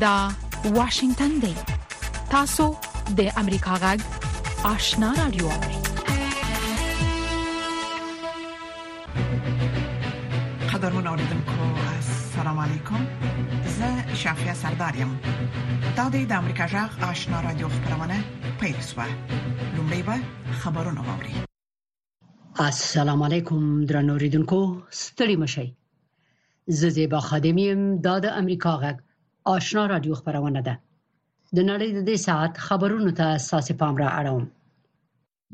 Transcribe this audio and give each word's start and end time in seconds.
دا 0.00 0.28
واشنگتن 0.64 1.28
دی 1.40 1.54
تاسو 2.30 2.64
د 3.18 3.20
امریکا 3.36 3.74
غږ 3.84 4.00
آشنا 4.68 5.12
رادیو 5.18 5.48
قدرمن 10.72 11.06
اوریدونکو 11.12 11.56
السلام 12.00 12.58
علیکم 12.66 13.06
زه 13.78 14.14
شافیا 14.20 14.54
سردارم 14.60 15.10
دا 15.96 16.06
د 16.08 16.32
امریکا 16.32 16.66
غږ 16.74 17.02
آشنا 17.10 17.40
رادیو 17.48 17.68
خبرونه 17.74 18.18
پیل 18.60 18.78
شوه 18.90 19.08
لومړی 19.76 20.00
به 20.10 20.16
خبرونه 20.60 21.00
واوري 21.08 21.34
السلام 22.68 23.22
علیکم 23.32 23.66
درنو 23.90 24.12
اوریدونکو 24.12 24.62
ستړي 25.02 25.36
مشئ 25.44 25.66
زه 26.84 26.88
زیبا 27.00 27.20
خادمی 27.28 27.62
يم 27.68 27.84
د 28.08 28.26
امریکا 28.36 28.72
غږ 28.86 29.06
آشنا 29.56 29.82
رادیو 29.92 30.14
خبرونه 30.20 30.60
ده 30.68 30.74
د 31.56 31.58
نړۍ 31.70 31.88
د 31.94 32.00
دې 32.08 32.16
ساعت 32.26 32.52
خبرونو 32.66 33.10
ته 33.18 33.24
اساسي 33.38 33.74
پام 33.80 33.94
را 34.02 34.08
اړوم 34.20 34.44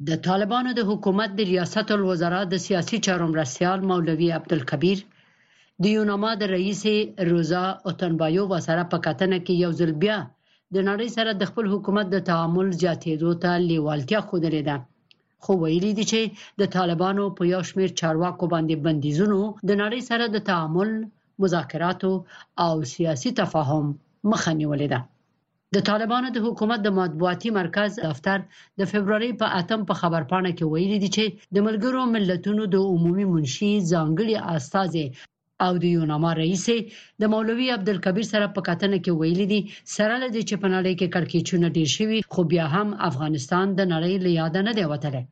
د 0.09 0.11
طالبانو 0.27 0.71
د 0.79 0.81
حکومت 0.91 1.31
د 1.35 1.41
ریاست 1.53 1.87
الوزرا 1.97 2.43
د 2.49 2.55
سیاسي 2.67 2.99
چارو 3.07 3.27
مرستيال 3.33 3.79
مولوي 3.91 4.29
عبدالکبیر 4.39 4.99
د 5.83 5.85
یوناما 5.97 6.31
د 6.39 6.43
رئیس 6.57 6.83
روزا 7.31 7.65
اوتنبایو 7.89 8.45
وسره 8.55 8.83
په 8.93 8.99
کتنه 9.07 9.39
کې 9.47 9.55
یو 9.65 9.71
ځل 9.81 9.93
بیا 10.03 10.19
د 10.75 10.77
نړۍ 10.89 11.09
سره 11.17 11.31
د 11.35 11.43
خپل 11.51 11.65
حکومت 11.73 12.07
د 12.11 12.17
تعامل 12.31 12.69
زیاتېدو 12.81 13.31
ته 13.43 13.51
لیوالتیا 13.71 14.21
خوده 14.29 14.51
ده 14.69 14.77
خو 15.43 15.53
ویلي 15.63 15.93
دي 15.99 16.05
چې 16.13 16.21
د 16.61 16.63
طالبانو 16.77 17.25
په 17.37 17.43
یو 17.53 17.63
شمیر 17.71 17.91
چارواکو 18.01 18.45
باندې 18.55 18.75
بندیزونو 18.87 19.41
د 19.69 19.71
نړۍ 19.83 20.01
سره 20.11 20.25
د 20.35 20.37
تعامل 20.49 20.91
مذاکراتو 21.43 22.11
او 22.65 22.75
سیاسي 22.95 23.31
تفاهم 23.43 23.85
مخه 24.31 24.53
نیولې 24.61 24.89
ده 24.93 25.01
د 25.75 25.77
طالبانو 25.91 26.29
د 26.33 26.39
حکومت 26.47 26.79
د 26.83 26.89
مطبوعاتي 27.01 27.49
مرکز 27.61 27.91
دفتر 28.09 28.39
د 28.79 28.81
فبرवरी 28.91 29.31
په 29.41 29.47
اتم 29.61 29.81
په 29.85 29.87
پا 29.89 29.95
خبرپاڼه 30.03 30.51
کې 30.57 30.65
ویلي 30.73 30.99
دي 31.03 31.11
چې 31.17 31.25
د 31.55 31.57
ملګرو 31.67 32.01
ملتونو 32.15 32.63
د 32.75 32.77
عمومي 32.93 33.27
منشي 33.33 33.73
ځانګړي 33.93 34.35
استاذي 34.57 35.07
او 35.65 35.73
د 35.83 35.85
یوناما 35.97 36.31
رئیس 36.43 36.67
د 37.21 37.23
مولوي 37.33 37.69
عبدالکبیر 37.77 38.27
سره 38.35 38.47
په 38.55 38.61
کتنه 38.69 38.97
کې 39.05 39.13
ویلي 39.21 39.47
دي 39.53 39.61
سره 39.97 40.15
لدی 40.25 40.43
چې 40.49 40.55
په 40.63 40.69
نړۍ 40.75 40.93
کې 41.01 41.13
کړکېچونه 41.15 41.67
ډېر 41.77 41.89
شوي 41.97 42.19
خو 42.33 42.41
بیا 42.53 42.67
هم 42.75 42.89
افغانستان 43.11 43.67
د 43.75 43.81
نړۍ 43.95 44.15
لیاده 44.27 44.61
نه 44.69 44.73
دی 44.79 44.85
وتلی 44.93 45.23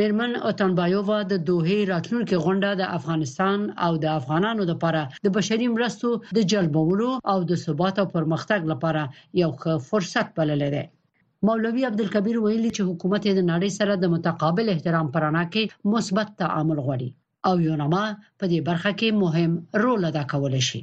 میرمن 0.00 0.32
اوتانبایووا 0.46 1.18
د 1.32 1.34
دوه 1.48 1.70
راتلونکو 1.92 2.36
غونډه 2.44 2.68
د 2.74 2.82
افغانستان 2.98 3.58
او 3.86 3.92
د 4.04 4.06
افغانانو 4.18 4.62
لپاره 4.70 5.00
د 5.24 5.26
بشري 5.36 5.66
مرستو 5.76 6.08
د 6.38 6.40
جلبولو 6.52 7.10
او 7.32 7.38
د 7.50 7.52
ثبات 7.64 7.94
او 8.02 8.06
پرمختګ 8.16 8.60
لپاره 8.72 9.02
یو 9.42 9.50
ښه 9.60 9.72
فرصت 9.90 10.26
بللی 10.36 10.68
دی 10.74 10.84
مولوی 11.46 11.82
عبدالکبیر 11.90 12.36
ویلي 12.40 12.70
چې 12.76 12.82
حکومت 12.90 13.22
د 13.34 13.40
نړۍ 13.52 13.70
سره 13.78 13.92
د 13.96 14.04
متقابل 14.14 14.66
احترام 14.74 15.06
پرانا 15.14 15.44
کې 15.52 15.62
مثبت 15.94 16.28
تعامل 16.42 16.78
غواړي 16.86 17.08
او 17.48 17.54
یونما 17.68 18.04
په 18.40 18.44
دې 18.52 18.58
برخه 18.68 18.90
کې 18.98 19.08
مهم 19.24 19.50
رول 19.84 20.00
ادا 20.10 20.24
کول 20.32 20.54
شي 20.70 20.80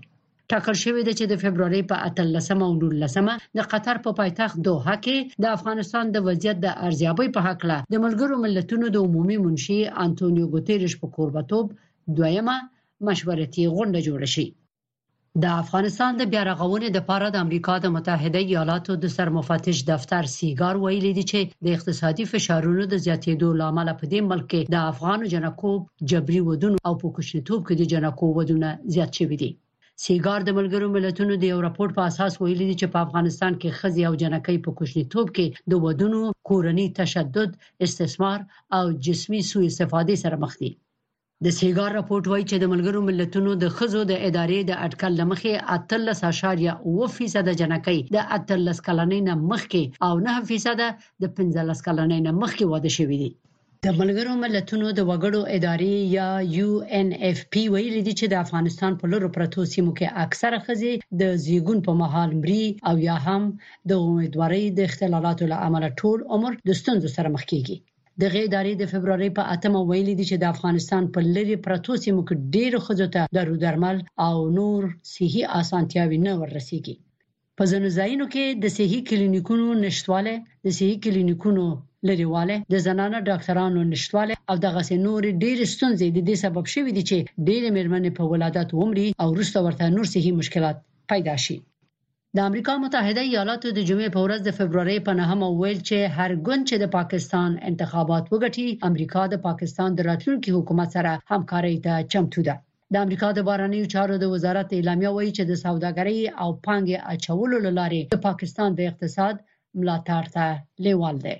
ټاکل 0.53 0.75
شوې 0.83 1.01
ده 1.07 1.13
چې 1.19 1.25
د 1.27 1.33
فبرवरी 1.43 1.81
په 1.89 1.95
13مه 2.19 2.63
او 2.67 2.73
19مه 2.93 3.33
د 3.57 3.59
قطر 3.71 3.95
په 4.05 4.11
پایتخت 4.19 4.55
دوحه 4.67 4.95
کې 5.05 5.17
د 5.43 5.45
افغانستان 5.57 6.05
د 6.11 6.17
وضعیت 6.27 6.57
د 6.61 6.67
ارزیابۍ 6.87 7.27
په 7.35 7.41
حق 7.47 7.61
له 7.71 7.77
د 7.93 7.95
ملګرو 8.05 8.35
ملتونو 8.45 8.85
د 8.95 9.03
عمومي 9.05 9.37
منشي 9.45 9.79
انټونیو 10.05 10.51
ګوتيريش 10.53 10.93
په 11.01 11.07
قربتوب 11.15 11.65
دویمه 12.17 12.55
مشورتي 13.07 13.63
غونډه 13.75 13.99
جوړه 14.07 14.27
شي 14.35 14.45
د 15.43 15.45
افغانستان 15.63 16.11
د 16.17 16.23
بیا 16.31 16.43
رغونې 16.51 16.89
لپاره 16.97 17.25
د 17.33 17.37
امریکا 17.45 17.75
د 17.83 17.87
متحده 17.97 18.41
ایالاتو 18.49 18.97
د 19.03 19.15
سرمفتش 19.17 19.77
دفتر 19.91 20.23
سیګار 20.37 20.73
ویلي 20.85 21.11
دی 21.17 21.25
چې 21.31 21.41
د 21.65 21.77
اقتصادي 21.77 22.25
فشارونو 22.31 22.83
د 22.87 22.95
زیاتېدو 23.05 23.49
لامل 23.61 23.89
په 24.01 24.05
دې 24.11 24.21
ملک 24.31 24.45
کې 24.51 24.61
د 24.73 24.75
افغانو 24.93 25.31
جنکو 25.35 25.71
جبري 26.13 26.41
ودون 26.49 26.73
او 26.87 26.93
په 27.03 27.07
کوشنتوب 27.19 27.59
کې 27.67 27.73
د 27.77 27.83
جنکو 27.93 28.33
ودونه 28.39 28.69
زیات 28.97 29.21
شوي 29.21 29.39
دي 29.45 29.51
سیګار 30.05 30.39
د 30.45 30.49
ملګرو 30.59 30.87
ملتونو 30.95 31.33
د 31.39 31.43
یو 31.53 31.57
راپور 31.67 31.89
په 31.97 32.01
اساس 32.09 32.33
ویلي 32.41 32.65
دي 32.67 32.75
چې 32.81 32.87
په 32.93 32.99
افغانستان 33.05 33.53
کې 33.61 33.75
خزي 33.79 34.03
او 34.09 34.13
جنکۍ 34.21 34.57
په 34.65 34.69
کوښنیتوب 34.77 35.27
کې 35.35 35.45
د 35.71 35.73
ودونو 35.85 36.19
کورنی 36.49 36.87
تشدد 37.01 37.49
استثمار 37.87 38.39
او 38.77 38.83
جسمي 39.05 39.41
سوء 39.51 39.65
استفادې 39.71 40.15
سره 40.23 40.35
مخ 40.43 40.53
دي 40.61 40.71
د 41.45 41.47
سیګار 41.59 41.89
راپورټ 41.99 42.23
وایي 42.29 42.45
چې 42.51 42.57
د 42.59 42.65
ملګرو 42.73 42.99
ملتونو 43.09 43.49
د 43.63 43.65
خزو 43.75 44.01
د 44.07 44.13
ادارې 44.27 44.59
د 44.65 44.71
اټکل 44.85 45.11
لمخې 45.21 45.53
13.2% 45.91 47.51
جنکۍ 47.61 47.97
د 48.15 48.17
13 48.53 48.87
کلنۍ 48.87 49.19
نه 49.27 49.33
مخکې 49.51 49.81
او 50.07 50.13
9% 50.25 50.87
د 51.21 51.25
15 51.35 51.87
کلنۍ 51.87 52.19
نه 52.27 52.31
مخکې 52.41 52.63
واده 52.71 52.91
شوې 52.97 53.17
دي 53.23 53.31
د 53.85 53.87
ملګرو 54.01 54.33
ملتونو 54.43 54.87
د 54.93 54.99
وګړو 55.09 55.41
ادارې 55.57 55.93
یا 56.17 56.29
یو 56.59 56.71
ان 56.99 57.07
اف 57.29 57.37
پی 57.51 57.61
ویلي 57.73 58.01
دي 58.07 58.13
چې 58.19 58.25
د 58.29 58.35
افغانستان 58.45 58.91
په 58.99 59.05
لورو 59.11 59.29
پرتو 59.37 59.59
سیمو 59.73 59.91
کې 59.97 60.15
اکثره 60.25 60.59
خزي 60.65 60.91
د 61.21 61.23
زیګون 61.45 61.79
په 61.87 61.91
محال 62.01 62.29
مري 62.41 62.65
او 62.89 62.95
یا 63.07 63.15
هم 63.27 63.43
د 63.89 63.91
امیدوارۍ 64.07 64.63
د 64.77 64.79
اختلالاتو 64.89 65.43
له 65.51 65.57
امله 65.67 65.87
ټول 66.01 66.19
عمر 66.33 66.51
د 66.67 66.79
ستونزو 66.81 67.07
سره 67.15 67.27
مخ 67.35 67.43
کیږي 67.51 67.75
د 68.21 68.23
غي 68.33 68.41
ادارې 68.47 68.73
د 68.77 68.83
فبرवरी 68.93 69.29
په 69.37 69.43
اتمه 69.53 69.79
ویلي 69.89 70.13
دي 70.19 70.25
چې 70.31 70.37
د 70.41 70.45
افغانستان 70.53 71.01
په 71.13 71.19
لری 71.35 71.55
پرتو 71.67 71.91
سیمو 72.03 72.21
کې 72.27 72.35
ډېر 72.55 72.71
خزو 72.85 73.07
ته 73.15 73.21
درو 73.37 73.55
درمل 73.65 73.97
او 74.27 74.33
نور 74.59 74.81
صحي 75.13 75.43
اسانتیاوي 75.61 76.19
نه 76.27 76.33
ورسیږي 76.41 76.95
په 77.57 77.63
ځینو 77.71 77.87
ځایونو 77.99 78.25
کې 78.33 78.45
د 78.63 78.77
صحي 78.77 78.99
کلینیکونو 79.09 79.67
نشټواله 79.85 80.33
د 80.65 80.67
صحي 80.79 80.95
کلینیکونو 81.05 81.65
لريواله 82.07 82.57
د 82.73 82.75
زنانه 82.87 83.19
ډاکټرانو 83.29 83.79
نشټواله 83.93 84.35
او 84.49 84.55
دغه 84.65 84.81
نور 85.05 85.21
ډېر 85.43 85.57
ستونزې 85.75 86.07
د 86.11 86.19
دې 86.29 86.35
سبب 86.43 86.63
شوې 86.73 86.91
دي 86.97 87.03
چې 87.09 87.17
ډېر 87.47 87.63
مېرمنې 87.75 88.11
په 88.17 88.23
ولادت 88.31 88.69
ومري 88.79 89.07
او 89.21 89.27
وروسته 89.33 89.57
ورته 89.65 89.83
نور 89.95 90.05
صحي 90.13 90.31
مشکلات 90.41 90.77
پیدا 91.11 91.35
شي 91.45 91.57
د 92.37 92.39
امریکا 92.49 92.73
متحده 92.83 93.21
ایالاتو 93.25 93.67
د 93.73 93.79
جمعې 93.89 94.09
په 94.15 94.19
ورځ 94.25 94.39
د 94.43 94.49
فبرवरी 94.57 94.97
په 95.07 95.11
9مه 95.21 95.47
ویل 95.59 95.79
چې 95.89 95.97
هر 96.17 96.31
ګوند 96.47 96.63
چې 96.69 96.75
د 96.79 96.85
پاکستان 96.97 97.49
انتخابات 97.69 98.23
وګټي 98.33 98.67
امریکا 98.89 99.21
د 99.29 99.35
پاکستان 99.47 99.89
د 99.95 99.99
راتلونکي 100.09 100.49
حکومت 100.57 100.89
سره 100.95 101.11
همکارۍ 101.31 101.75
ته 101.85 101.93
چمتو 102.11 102.39
ده 102.47 102.55
د 102.93 102.95
امریکا 103.05 103.27
د 103.33 103.39
بارنیو 103.47 103.91
چارو 103.93 104.15
د 104.19 104.25
وزارت 104.35 104.69
اعلامیه 104.77 105.11
وایي 105.15 105.31
چې 105.37 105.43
د 105.45 105.53
سوداګرۍ 105.65 106.19
او 106.41 106.49
پانګې 106.65 106.97
اچولو 107.13 107.57
لارې 107.79 108.01
د 108.15 108.17
پاکستان 108.27 108.69
د 108.75 108.79
اقتصاد 108.91 109.33
ملاتړ 109.79 110.23
ته 110.35 110.45
لیوال 110.85 111.17
دی 111.27 111.37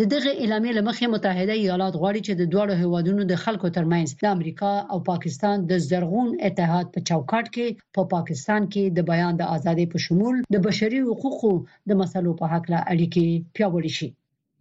د 0.00 0.02
دغه 0.14 0.30
اعلامیې 0.42 0.76
لمخې 0.78 1.06
متحده 1.14 1.54
ایالات 1.58 1.94
غواړي 2.00 2.20
چې 2.26 2.32
د 2.34 2.42
دواړو 2.52 2.74
هیوادونو 2.82 3.22
د 3.26 3.34
خلکو 3.44 3.66
ترمنځ 3.76 4.08
د 4.24 4.26
امریکا 4.36 4.72
او 4.92 4.98
پاکستان 5.10 5.56
د 5.70 5.72
زرغون 5.88 6.28
اتحاد 6.48 6.86
په 6.94 7.00
چوکاټ 7.08 7.46
کې 7.54 7.66
په 7.94 8.00
پا 8.04 8.10
پاکستان 8.14 8.62
کې 8.72 8.84
د 8.86 8.98
بیان 9.10 9.32
د 9.36 9.42
ازادۍ 9.56 9.86
په 9.92 9.98
شمول 10.04 10.36
د 10.54 10.56
بشري 10.66 11.00
حقوقو 11.08 11.52
د 11.88 11.90
مسلو 12.00 12.32
په 12.40 12.44
حق 12.52 12.64
لا 12.74 12.80
اړیکې 12.92 13.24
پیاوړې 13.54 13.92
شي 13.98 14.08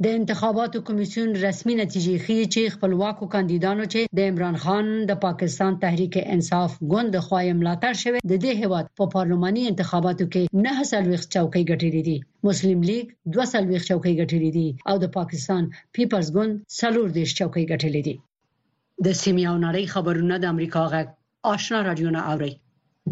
د 0.06 0.08
انتخاباتو 0.20 0.84
کمیسیون 0.88 1.30
رسمي 1.48 1.74
نتیجې 1.82 2.14
ښیي 2.26 2.46
چې 2.54 2.74
خپلواکو 2.76 3.26
کاندیدانو 3.34 3.84
چې 3.94 4.00
د 4.18 4.30
عمران 4.30 4.56
خان 4.64 4.88
د 5.10 5.20
پاکستان 5.26 5.72
تحریک 5.84 6.14
انصاف 6.36 6.72
ګوند 6.94 7.14
خو 7.26 7.36
ملاتړ 7.60 7.94
شوی 8.04 8.20
د 8.32 8.34
دې 8.46 8.54
هواد 8.62 8.86
په 8.88 8.96
پا 9.02 9.06
پارلماني 9.16 9.62
انتخاباتو 9.72 10.26
کې 10.34 10.44
نه 10.66 10.74
سلويخ 10.92 11.22
چوکۍ 11.36 11.64
ګټلې 11.72 12.02
دي 12.08 12.18
مسلم 12.48 12.80
لیگ 12.90 13.06
200 13.38 13.88
چوکۍ 13.90 14.14
ګټلې 14.22 14.52
دي 14.58 14.68
او 14.90 14.96
د 15.04 15.14
پاکستان 15.18 15.64
پیپلز 15.98 16.28
ګوند 16.38 16.54
سلور 16.80 17.10
دیش 17.20 17.30
چوکۍ 17.40 17.64
ګټلې 17.72 18.02
دي 18.08 18.16
د 19.06 19.22
سیمه 19.24 19.44
او 19.52 19.56
نړۍ 19.68 19.84
خبرونه 19.94 20.36
د 20.40 20.46
امریکا 20.54 20.82
غا 20.92 21.02
آشنا 21.54 21.80
رادیو 21.90 22.09
نه 22.18 22.22
اوري 22.32 22.54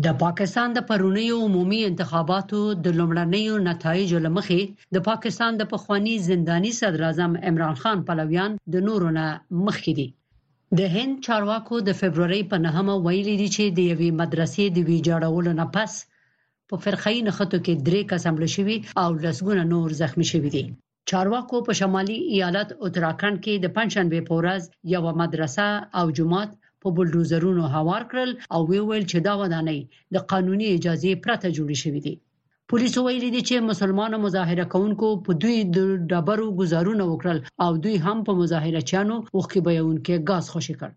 د 0.05 0.15
پاکستان 0.21 0.69
د 0.73 0.79
پرونیو 0.89 1.37
عمومي 1.45 1.77
انتخاباتو 1.89 2.59
د 2.87 2.93
لومړنیو 2.99 3.55
نتایجو 3.67 4.17
لمخې 4.25 4.61
د 4.95 5.03
پاکستان 5.09 5.51
د 5.57 5.63
پخوانی 5.71 6.13
زنداني 6.27 6.71
صدر 6.79 7.01
اعظم 7.07 7.31
عمران 7.51 7.75
خان 7.81 7.97
پلویان 8.09 8.51
د 8.73 8.85
نورو 8.89 9.09
نه 9.17 9.25
مخکې 9.65 9.93
دي 9.99 10.07
د 10.79 10.93
هند 10.97 11.13
چارواکو 11.29 11.75
د 11.87 11.97
فبرवरी 12.01 12.41
په 12.51 12.57
9مه 12.65 12.95
ویلي 13.05 13.35
دي 13.41 13.49
چې 13.55 13.63
د 13.77 13.79
یوې 13.91 14.09
مدرسې 14.21 14.65
د 14.75 14.77
ویجاړولو 14.89 15.51
نه 15.61 15.65
پس 15.75 15.91
په 16.69 16.75
فرخین 16.83 17.25
خطو 17.37 17.57
کې 17.65 17.73
درې 17.87 18.01
کس 18.09 18.21
حمله 18.29 18.49
شوي 18.57 18.77
او 19.03 19.09
لسګونه 19.25 19.63
نور 19.73 19.87
زخمی 20.01 20.25
شوي 20.33 20.49
دي 20.57 20.63
چارواکو 21.09 21.57
په 21.67 21.71
شمالي 21.79 22.17
ایالت 22.35 22.69
اتراخند 22.85 23.37
کې 23.43 23.53
د 23.63 23.67
پنځشنبه 23.77 24.19
په 24.29 24.33
ورځ 24.41 24.61
یو 24.95 25.03
مدرسه 25.23 25.67
او 26.01 26.05
جماعت 26.19 26.49
په 26.83 26.87
بلډوزرونو 26.97 27.63
هوار 27.75 28.03
کړل 28.11 28.29
او 28.53 28.61
وی 28.69 28.81
ویل 28.89 29.05
چې 29.11 29.17
دا 29.27 29.33
ودانۍ 29.41 29.79
د 30.13 30.15
قانوني 30.31 30.67
اجازه 30.77 31.11
پرته 31.23 31.47
جوړې 31.57 31.77
شوې 31.83 32.01
دي 32.05 32.15
پولیسو 32.69 32.99
ویلي 33.07 33.29
دي 33.35 33.41
چې 33.49 33.67
مسلمانو 33.71 34.17
مظاهره 34.25 34.65
کوونکو 34.73 35.07
په 35.25 35.31
دوی 35.41 35.57
د 35.75 35.77
ډبرو 36.09 36.47
گزارونه 36.61 37.03
وکړل 37.07 37.37
او 37.63 37.71
دوی 37.83 37.95
هم 38.05 38.17
په 38.27 38.31
مظاهره 38.41 38.81
چانو 38.91 39.15
وخکې 39.37 39.59
بیاونکې 39.67 40.13
غاز 40.27 40.45
خوشی 40.53 40.75
کړ 40.79 40.91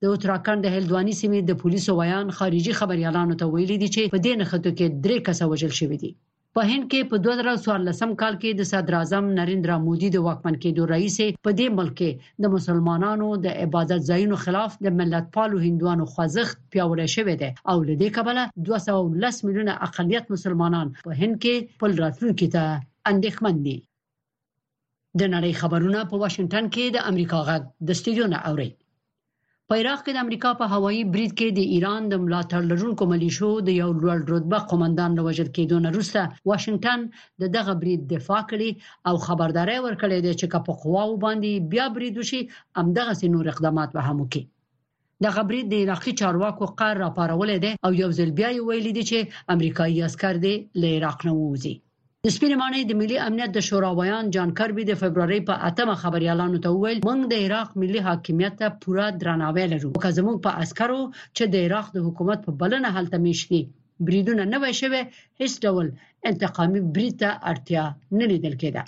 د 0.00 0.02
اوتراکند 0.12 0.62
هلدوانی 0.74 1.14
سیمې 1.20 1.40
د 1.44 1.52
پولیسو 1.62 1.90
ویان 2.00 2.26
خارجي 2.38 2.72
خبريالانو 2.80 3.38
ته 3.40 3.44
ویلي 3.54 3.76
دي 3.82 3.88
چې 3.94 4.02
په 4.14 4.18
دې 4.24 4.32
نخته 4.40 4.70
کې 4.78 4.86
درې 5.04 5.16
کس 5.26 5.38
وژل 5.50 5.72
شوی 5.80 5.98
دي 6.02 6.10
په 6.56 6.62
هند 6.70 6.84
کې 6.92 7.00
په 7.10 7.16
2014 7.24 8.10
کال 8.22 8.34
کې 8.40 8.50
د 8.56 8.62
صدر 8.70 8.94
اعظم 8.96 9.24
نریندرا 9.36 9.76
مودي 9.84 10.08
د 10.12 10.18
واکمن 10.26 10.56
کېدو 10.64 10.82
رئیس 10.90 11.16
په 11.44 11.50
دې 11.58 11.66
ملک 11.78 11.94
کې 12.00 12.10
د 12.42 12.52
مسلمانانو 12.54 13.28
د 13.44 13.56
عبادت 13.64 14.00
ځایونو 14.10 14.36
خلاف 14.44 14.72
د 14.86 14.94
ملت 14.98 15.26
پالو 15.36 15.56
هندوانو 15.66 16.04
خوځښت 16.12 16.56
پیوړی 16.72 17.08
شوی 17.16 17.34
دی 17.42 17.50
او 17.70 17.76
لدې 17.88 18.08
کبله 18.16 18.42
210 18.66 19.46
میلیونه 19.46 19.72
اقلیت 19.88 20.24
مسلمانان 20.34 20.86
په 21.06 21.10
هند 21.20 21.34
کې 21.42 21.54
پل 21.80 21.90
راتلونکي 22.02 22.48
ته 22.54 22.62
اندېښمن 23.12 23.56
دي 23.66 23.76
د 25.18 25.22
نړۍ 25.34 25.52
خبرونه 25.60 26.00
په 26.10 26.14
واشنگټن 26.22 26.64
کې 26.74 26.84
د 26.96 27.10
امریکا 27.10 27.38
غږ 27.48 27.62
د 27.86 27.90
سټډیو 28.00 28.26
نه 28.34 28.38
اوري 28.50 28.70
په 29.74 29.78
عراق 29.82 30.00
کې 30.04 30.12
د 30.14 30.18
امریکا 30.26 30.50
په 30.60 30.66
هوایي 30.72 31.02
برید 31.12 31.30
کې 31.38 31.48
د 31.58 31.70
ایران 31.74 32.02
د 32.08 32.14
ملاتړ 32.24 32.60
لرونکو 32.72 33.02
ملیشو 33.12 33.50
د 33.66 33.74
یو 33.82 33.86
لوړ 34.02 34.18
رتبه 34.34 34.58
قومندان 34.72 35.10
له 35.18 35.22
وژل 35.28 35.48
کېدو 35.58 35.76
نه 35.84 35.88
وروسته 35.94 36.20
واشنگټن 36.50 37.00
د 37.42 37.54
دغه 37.56 37.72
برید 37.84 38.00
دفاع 38.14 38.40
کړي 38.50 38.70
او 39.08 39.14
خبرداري 39.26 39.76
ورکړې 39.82 40.18
ده 40.26 40.32
چې 40.40 40.46
په 40.66 40.72
قواو 40.82 41.20
باندې 41.24 41.50
بیا 41.74 41.86
برید 41.96 42.14
وشي 42.20 42.40
همدغه 42.80 43.12
سي 43.20 43.26
نور 43.36 43.46
اقدامات 43.52 43.88
به 43.94 44.02
هم 44.08 44.16
وکړي 44.22 44.44
د 45.24 45.32
غبري 45.38 45.60
د 45.70 45.74
عراقي 45.86 46.12
چارواکو 46.22 46.64
قرار 46.82 46.96
راپارولې 47.04 47.56
ده 47.64 47.70
او 47.86 47.90
یو 48.02 48.10
ځل 48.18 48.30
بیا 48.42 48.48
ویل 48.66 48.86
دي 48.98 49.04
چې 49.12 49.18
امریکایي 49.56 50.00
عسكر 50.08 50.34
دې 50.44 50.54
له 50.82 50.88
عراق 50.98 51.18
نه 51.30 51.34
ووځي 51.38 51.74
د 52.26 52.30
سپینې 52.36 52.56
مانې 52.62 52.80
د 52.88 52.92
ملي 53.00 53.16
امنیت 53.28 53.50
د 53.54 53.60
شورا 53.68 53.88
ویان 53.98 54.26
جان 54.34 54.50
کربي 54.58 54.82
د 54.88 54.92
فبرवरी 55.00 55.38
په 55.48 55.54
8مه 55.68 55.94
خبريالانو 56.02 56.58
ته 56.64 56.68
وویل 56.74 56.98
موږ 57.06 57.20
د 57.32 57.40
عراق 57.44 57.70
ملي 57.82 58.00
حاکمیت 58.08 58.54
ته 58.60 58.66
پوره 58.84 59.06
درناوی 59.22 59.64
لرو 59.72 59.90
که 60.04 60.10
زموږ 60.18 60.36
په 60.44 60.50
عسکرو 60.64 60.98
چې 61.36 61.44
د 61.54 61.64
عراق 61.66 61.86
د 61.94 61.98
حکومت 62.06 62.38
په 62.46 62.50
بلنه 62.60 62.88
حل 62.98 63.06
تمیشني 63.14 63.60
بریدونه 64.10 64.42
نه 64.52 64.58
وای 64.64 64.74
شوی 64.80 65.00
هیڅ 65.40 65.52
ډول 65.64 65.86
انتقامي 66.30 66.80
بریته 66.98 67.30
اړتیا 67.52 67.84
نه 68.20 68.24
لیدل 68.34 68.54
کېده 68.62 68.82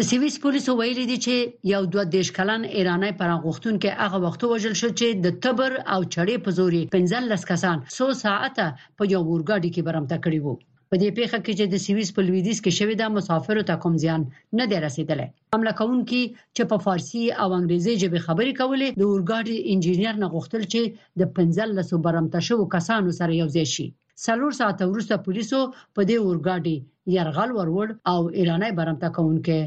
د 0.00 0.06
سويس 0.10 0.36
پولیسو 0.44 0.72
ویلي 0.82 1.04
دي 1.12 1.18
چې 1.24 1.34
یو 1.74 1.82
دوه 1.94 2.04
دیش 2.16 2.28
کلن 2.40 2.62
ایراني 2.76 3.10
پرانغښتون 3.22 3.74
کې 3.82 3.90
هغه 4.02 4.18
وخت 4.26 4.40
وژل 4.52 4.74
شو 4.82 4.88
چې 4.98 5.08
د 5.24 5.40
تبر 5.48 5.70
او 5.94 6.00
چړې 6.14 6.36
په 6.44 6.50
زوري 6.60 6.82
15 6.98 7.50
کسان 7.54 7.76
100 7.98 8.12
ساعته 8.24 8.66
په 8.96 9.02
یو 9.14 9.22
ورګاډي 9.30 9.70
کې 9.74 9.82
برمته 9.88 10.18
کړی 10.28 10.40
وو 10.48 10.56
په 10.96 11.02
دې 11.04 11.10
پیښه 11.18 11.38
کې 11.44 11.52
چې 11.58 11.66
د 11.68 11.76
سویس 11.86 12.10
په 12.16 12.22
لویدیز 12.28 12.58
کې 12.64 12.72
شوې 12.78 12.94
ده 13.00 13.06
مسافرو 13.16 13.62
ته 13.68 13.74
کوم 13.84 13.94
ځان 14.04 14.20
نه 14.58 14.64
دی 14.72 14.78
رسیدلی 14.86 15.24
حمله 15.54 15.72
کوونکي 15.80 16.20
چې 16.56 16.62
په 16.72 16.76
فارسی 16.84 17.22
او 17.42 17.48
انګریزي 17.58 17.94
ژبه 18.02 18.18
خبرې 18.26 18.52
کولې 18.60 18.88
د 19.00 19.02
اورګاډي 19.12 19.56
انجنیر 19.72 20.14
نه 20.22 20.26
غوښتل 20.34 20.62
چې 20.72 20.80
د 21.18 21.22
1500 21.38 22.04
برمته 22.06 22.40
شوو 22.48 22.66
کسانو 22.74 23.10
سره 23.18 23.32
یوځای 23.42 23.64
شي 23.74 23.86
څلور 24.26 24.52
ساعته 24.60 24.82
وروسته 24.92 25.14
پولیسو 25.26 25.60
په 25.94 26.02
دې 26.10 26.16
اورګاډي 26.24 26.76
يرغل 27.16 27.50
وروړ 27.54 27.88
او 28.12 28.20
ایراني 28.38 28.70
برمته 28.78 29.08
کوونکي 29.18 29.58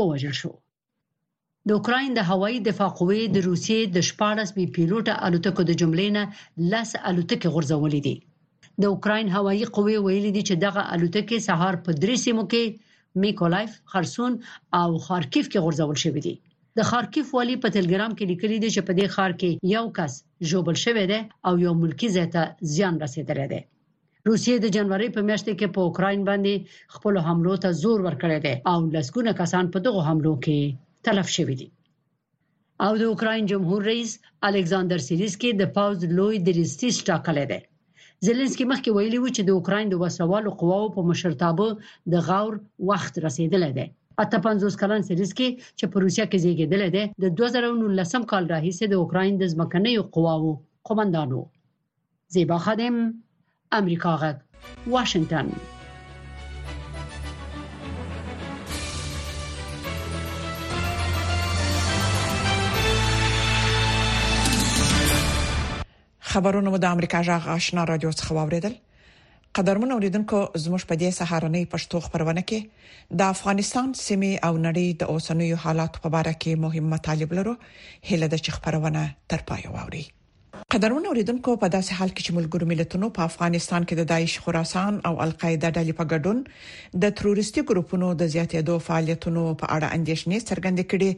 ووژل 0.00 0.34
شو 0.40 0.52
د 1.68 1.76
اوکرين 1.78 2.12
د 2.18 2.28
هوایي 2.32 2.58
دفاع 2.70 2.90
قوې 2.98 3.22
د 3.38 3.46
روسیې 3.48 3.80
د 3.96 4.10
14 4.10 4.58
بي 4.58 4.64
پیلوټه 4.74 5.12
الوتکو 5.30 5.60
د 5.72 5.80
جملې 5.80 6.08
نه 6.16 6.22
لس 6.76 6.90
الوتکې 7.10 7.48
غورځولې 7.54 8.00
دي 8.10 8.16
د 8.82 8.86
اوکراین 8.92 9.28
هوایي 9.36 9.66
قوې 9.76 9.96
ویلي 10.06 10.30
دي 10.36 10.42
چې 10.48 10.54
دغه 10.66 10.82
الوتکې 10.94 11.38
سهار 11.48 11.74
په 11.86 11.90
درې 12.02 12.16
سیمو 12.24 12.44
کې 12.52 12.64
میکولایف 13.24 13.72
خرسون 13.92 14.32
او 14.80 14.88
خارکیف 15.06 15.46
کې 15.50 15.62
غورځول 15.64 15.98
شوې 16.04 16.20
دي 16.26 16.34
د 16.78 16.88
خارکیف 16.90 17.26
والی 17.36 17.56
په 17.64 17.68
ټلګرام 17.74 18.12
کې 18.16 18.24
لیکلي 18.30 18.58
دي 18.64 18.70
چې 18.74 18.82
په 18.88 18.92
دې 18.98 19.06
ښار 19.14 19.32
کې 19.40 19.50
یو 19.76 19.84
کس 19.98 20.12
جوبل 20.52 20.76
شوی 20.84 21.04
دی 21.10 21.20
او 21.48 21.52
یو 21.64 21.72
ملکی 21.82 22.08
ځای 22.16 22.26
زیان 22.74 22.94
رسیدلی 23.04 23.46
دی 23.52 23.60
روسیې 24.28 24.56
د 24.64 24.74
جنوري 24.76 25.08
په 25.16 25.20
میاشت 25.28 25.46
کې 25.58 25.68
په 25.76 25.80
اوکراین 25.88 26.22
باندې 26.28 26.54
خپل 26.94 27.14
حملو 27.28 27.54
ته 27.64 27.70
زور 27.82 27.98
ورکړی 28.06 28.38
دی 28.46 28.54
او 28.72 28.78
لسګونه 28.96 29.32
کسان 29.42 29.64
په 29.74 29.78
دغه 29.86 30.00
حملو 30.08 30.34
کې 30.44 30.58
تلف 31.08 31.26
شوي 31.36 31.56
دي 31.64 31.68
او 32.86 32.92
د 33.00 33.10
اوکراین 33.12 33.44
جمهور 33.52 33.80
رئیس 33.92 34.10
الکساندر 34.50 35.00
سیریسکی 35.08 35.50
د 35.60 35.72
پاوز 35.76 36.08
لوی 36.20 36.36
درستی 36.48 36.90
ټاکلی 37.10 37.46
دی 37.52 37.60
زيلنسکي 38.26 38.64
مخکې 38.72 38.90
ویلي 38.96 39.18
و 39.20 39.28
چې 39.36 39.42
د 39.46 39.50
اوکرين 39.56 39.86
د 39.92 40.02
وسوالو 40.02 40.50
قواو 40.60 40.92
په 40.98 41.08
مشرتابه 41.10 41.68
د 42.14 42.24
غور 42.28 42.52
وخت 42.90 43.14
رسیدلی 43.26 43.70
دی 43.78 43.86
اته 44.24 44.36
50 44.46 44.78
کلن 44.84 45.02
سریسکي 45.10 45.48
چې 45.78 45.84
په 45.96 46.04
روسیا 46.06 46.24
کې 46.30 46.42
زیږیدل 46.44 46.82
دی 46.96 47.04
د 47.22 47.24
2019 47.42 48.30
کال 48.32 48.44
راهیسې 48.54 48.84
د 48.94 49.02
اوکرين 49.02 49.34
د 49.42 49.52
ځمکنیو 49.56 50.02
قواو 50.16 50.52
قومندانو 50.90 51.40
زیبا 52.38 52.58
خادم 52.64 52.94
امریکا 53.82 54.12
غک 54.24 54.38
واشنگتن 54.92 55.46
خبرونه 66.32 66.68
مو 66.72 66.78
د 66.82 66.86
امریکا 66.96 67.18
جغ 67.28 67.42
آشنا 67.56 67.82
رادیو 67.90 68.10
څخه 68.20 68.30
واوریدل 68.38 68.74
قدرمن 69.58 69.90
اوریدونکو 69.96 70.38
زموږ 70.64 70.82
په 70.92 70.98
دې 71.02 71.10
سهارنۍ 71.18 71.62
پښتو 71.74 71.96
خبرونه 72.06 72.42
کې 72.52 72.60
د 73.22 73.34
افغانستان 73.34 73.88
سیمه 74.06 74.32
او 74.48 74.52
نړۍ 74.66 74.86
د 75.04 75.12
اوسنوي 75.16 75.56
حالات 75.66 75.92
په 76.02 76.08
اړه 76.22 76.34
کې 76.42 76.60
مهمه 76.64 76.98
طالب 77.10 77.30
لرو 77.42 77.54
هله 78.08 78.26
د 78.38 78.58
خبرونه 78.58 79.02
تر 79.34 79.40
پای 79.50 79.62
واوري 79.74 80.04
قدرمن 80.72 81.06
اوریدونکو 81.10 81.52
په 81.62 81.68
داسې 81.74 81.96
حال 81.98 82.10
کې 82.16 82.24
چې 82.26 82.32
ملګرو 82.38 82.66
ملتونو 82.70 83.06
په 83.18 83.22
افغانستان 83.30 83.84
کې 83.88 83.96
د 83.98 84.02
داعش 84.12 84.32
خراسان 84.46 84.98
او 85.10 85.14
القاعده 85.24 85.68
ډلې 85.76 85.94
په 86.00 86.04
ګډون 86.12 86.42
د 87.04 87.12
تروریستي 87.20 87.62
ګروپونو 87.70 88.08
د 88.22 88.28
زیاتېدو 88.34 88.74
فعالیتونو 88.88 89.44
په 89.62 89.66
اړه 89.76 89.88
اندیشنې 89.96 90.38
څرګندې 90.48 90.84
کړې 90.90 91.10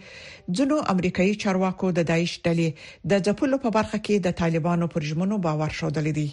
ځینو 0.59 0.77
امریکایي 0.95 1.35
چارواکو 1.45 1.89
د 1.97 2.07
داعش 2.11 2.35
ډلې 2.47 2.69
د 3.13 3.25
ځپلو 3.29 3.59
په 3.65 3.75
برخه 3.79 4.01
کې 4.07 4.17
د 4.27 4.37
طالبانو 4.43 4.87
پر 4.97 5.09
ژمنو 5.11 5.39
باور 5.47 5.71
شودلې 5.79 6.13
دي 6.19 6.29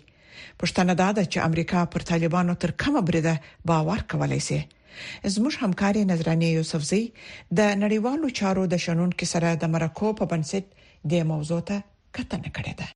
پښتنه 0.63 0.93
دا 1.03 1.09
ده 1.17 1.23
چې 1.31 1.37
امریکا 1.49 1.81
پر 1.95 2.05
طالبانو 2.11 2.53
تر 2.65 2.71
کومه 2.83 3.01
بریده 3.07 3.35
باور 3.71 3.99
کولای 4.13 4.41
شي 4.49 4.59
زموږ 5.33 5.53
همکاري 5.63 6.01
نظرانه 6.11 6.47
یوسفزی 6.57 7.03
د 7.59 7.73
نړیوالو 7.83 8.27
چارو 8.41 8.63
د 8.73 8.85
شنن 8.85 9.11
کې 9.19 9.31
سره 9.33 9.57
د 9.63 9.73
مرکو 9.77 10.13
په 10.21 10.31
بنسټ 10.33 10.65
د 11.11 11.29
موضوع 11.31 11.61
ته 11.71 11.79
کتنه 12.17 12.49
کړې 12.57 12.73
ده 12.81 12.87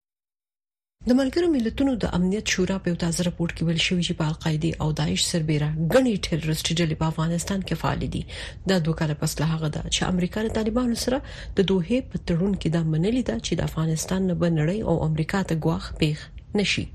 د 1.10 1.18
ملګرو 1.20 1.48
ملتونو 1.56 1.92
د 2.04 2.14
امنیت 2.18 2.46
شورا 2.54 2.78
په 2.86 2.92
یو 2.92 2.98
تازه 3.04 3.22
راپور 3.28 3.50
کې 3.56 3.62
ویل 3.68 3.82
شوی 3.88 4.04
چې 4.08 4.14
په 4.20 4.26
القاعده 4.32 4.70
او 4.86 4.90
داعش 5.00 5.22
سربېره 5.32 5.70
غني 5.94 6.14
ټیررست 6.28 6.68
ډلې 6.80 6.96
په 7.02 7.06
افغانستان 7.14 7.60
کې 7.68 7.80
فعال 7.82 8.02
دي 8.18 8.24
دا 8.72 8.78
دوه 8.88 8.96
کاله 9.02 9.16
پس 9.22 9.32
له 9.42 9.46
هغه 9.54 9.70
ده 9.76 9.84
چې 9.96 10.02
امریکا 10.14 10.40
د 10.48 10.56
طالبانو 10.58 10.96
سره 11.06 11.18
د 11.28 11.60
دوه 11.72 11.90
په 12.10 12.18
تړون 12.28 12.54
کې 12.62 12.70
دا 12.78 12.82
منلي 12.96 13.24
ده 13.32 13.36
چې 13.46 13.52
د 13.62 13.72
افغانستان 13.72 14.22
نه 14.34 14.38
بنړې 14.44 14.80
او 14.94 15.10
امریکا 15.10 15.40
ته 15.52 15.56
غواخ 15.66 15.84
پیښ 16.04 16.18
نشي 16.62 16.86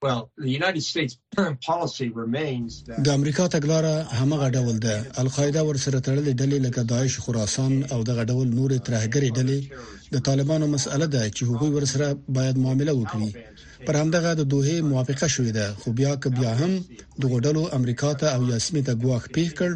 د 3.04 3.08
امریکا 3.18 3.44
تګلاره 3.54 3.94
همغه 4.20 4.46
ډول 4.56 4.76
ده 4.86 4.94
القاعده 5.22 5.60
ورسره 5.68 5.98
تړلې 6.08 6.32
ډلې 6.40 6.58
لکه 6.66 6.80
داعش 6.92 7.14
خراسان 7.24 7.72
او 7.92 7.98
دغه 8.10 8.22
ډول 8.30 8.48
نورې 8.58 8.78
ترهګرې 8.86 9.28
ډلې 9.38 9.58
د 10.14 10.16
طالبانو 10.28 10.66
مسأله 10.76 11.06
ده 11.14 11.22
چې 11.36 11.42
هغوی 11.50 11.70
ورسره 11.74 12.06
باید 12.36 12.56
معامله 12.64 12.92
وکړي 12.96 13.30
پر 13.86 13.94
همدغه 14.00 14.30
د 14.36 14.42
دوه 14.52 14.72
موافقه 14.90 15.26
شوې 15.34 15.52
ده 15.58 15.66
خو 15.80 15.88
بیا 15.98 16.12
که 16.22 16.28
بیا 16.38 16.52
هم 16.60 16.72
دغه 17.22 17.36
ډلو 17.46 17.62
امریکا 17.78 18.10
ته 18.20 18.26
او 18.36 18.40
یاسمې 18.52 18.82
ته 18.86 18.92
ګواښ 19.02 19.24
پیښ 19.36 19.50
کړ 19.58 19.70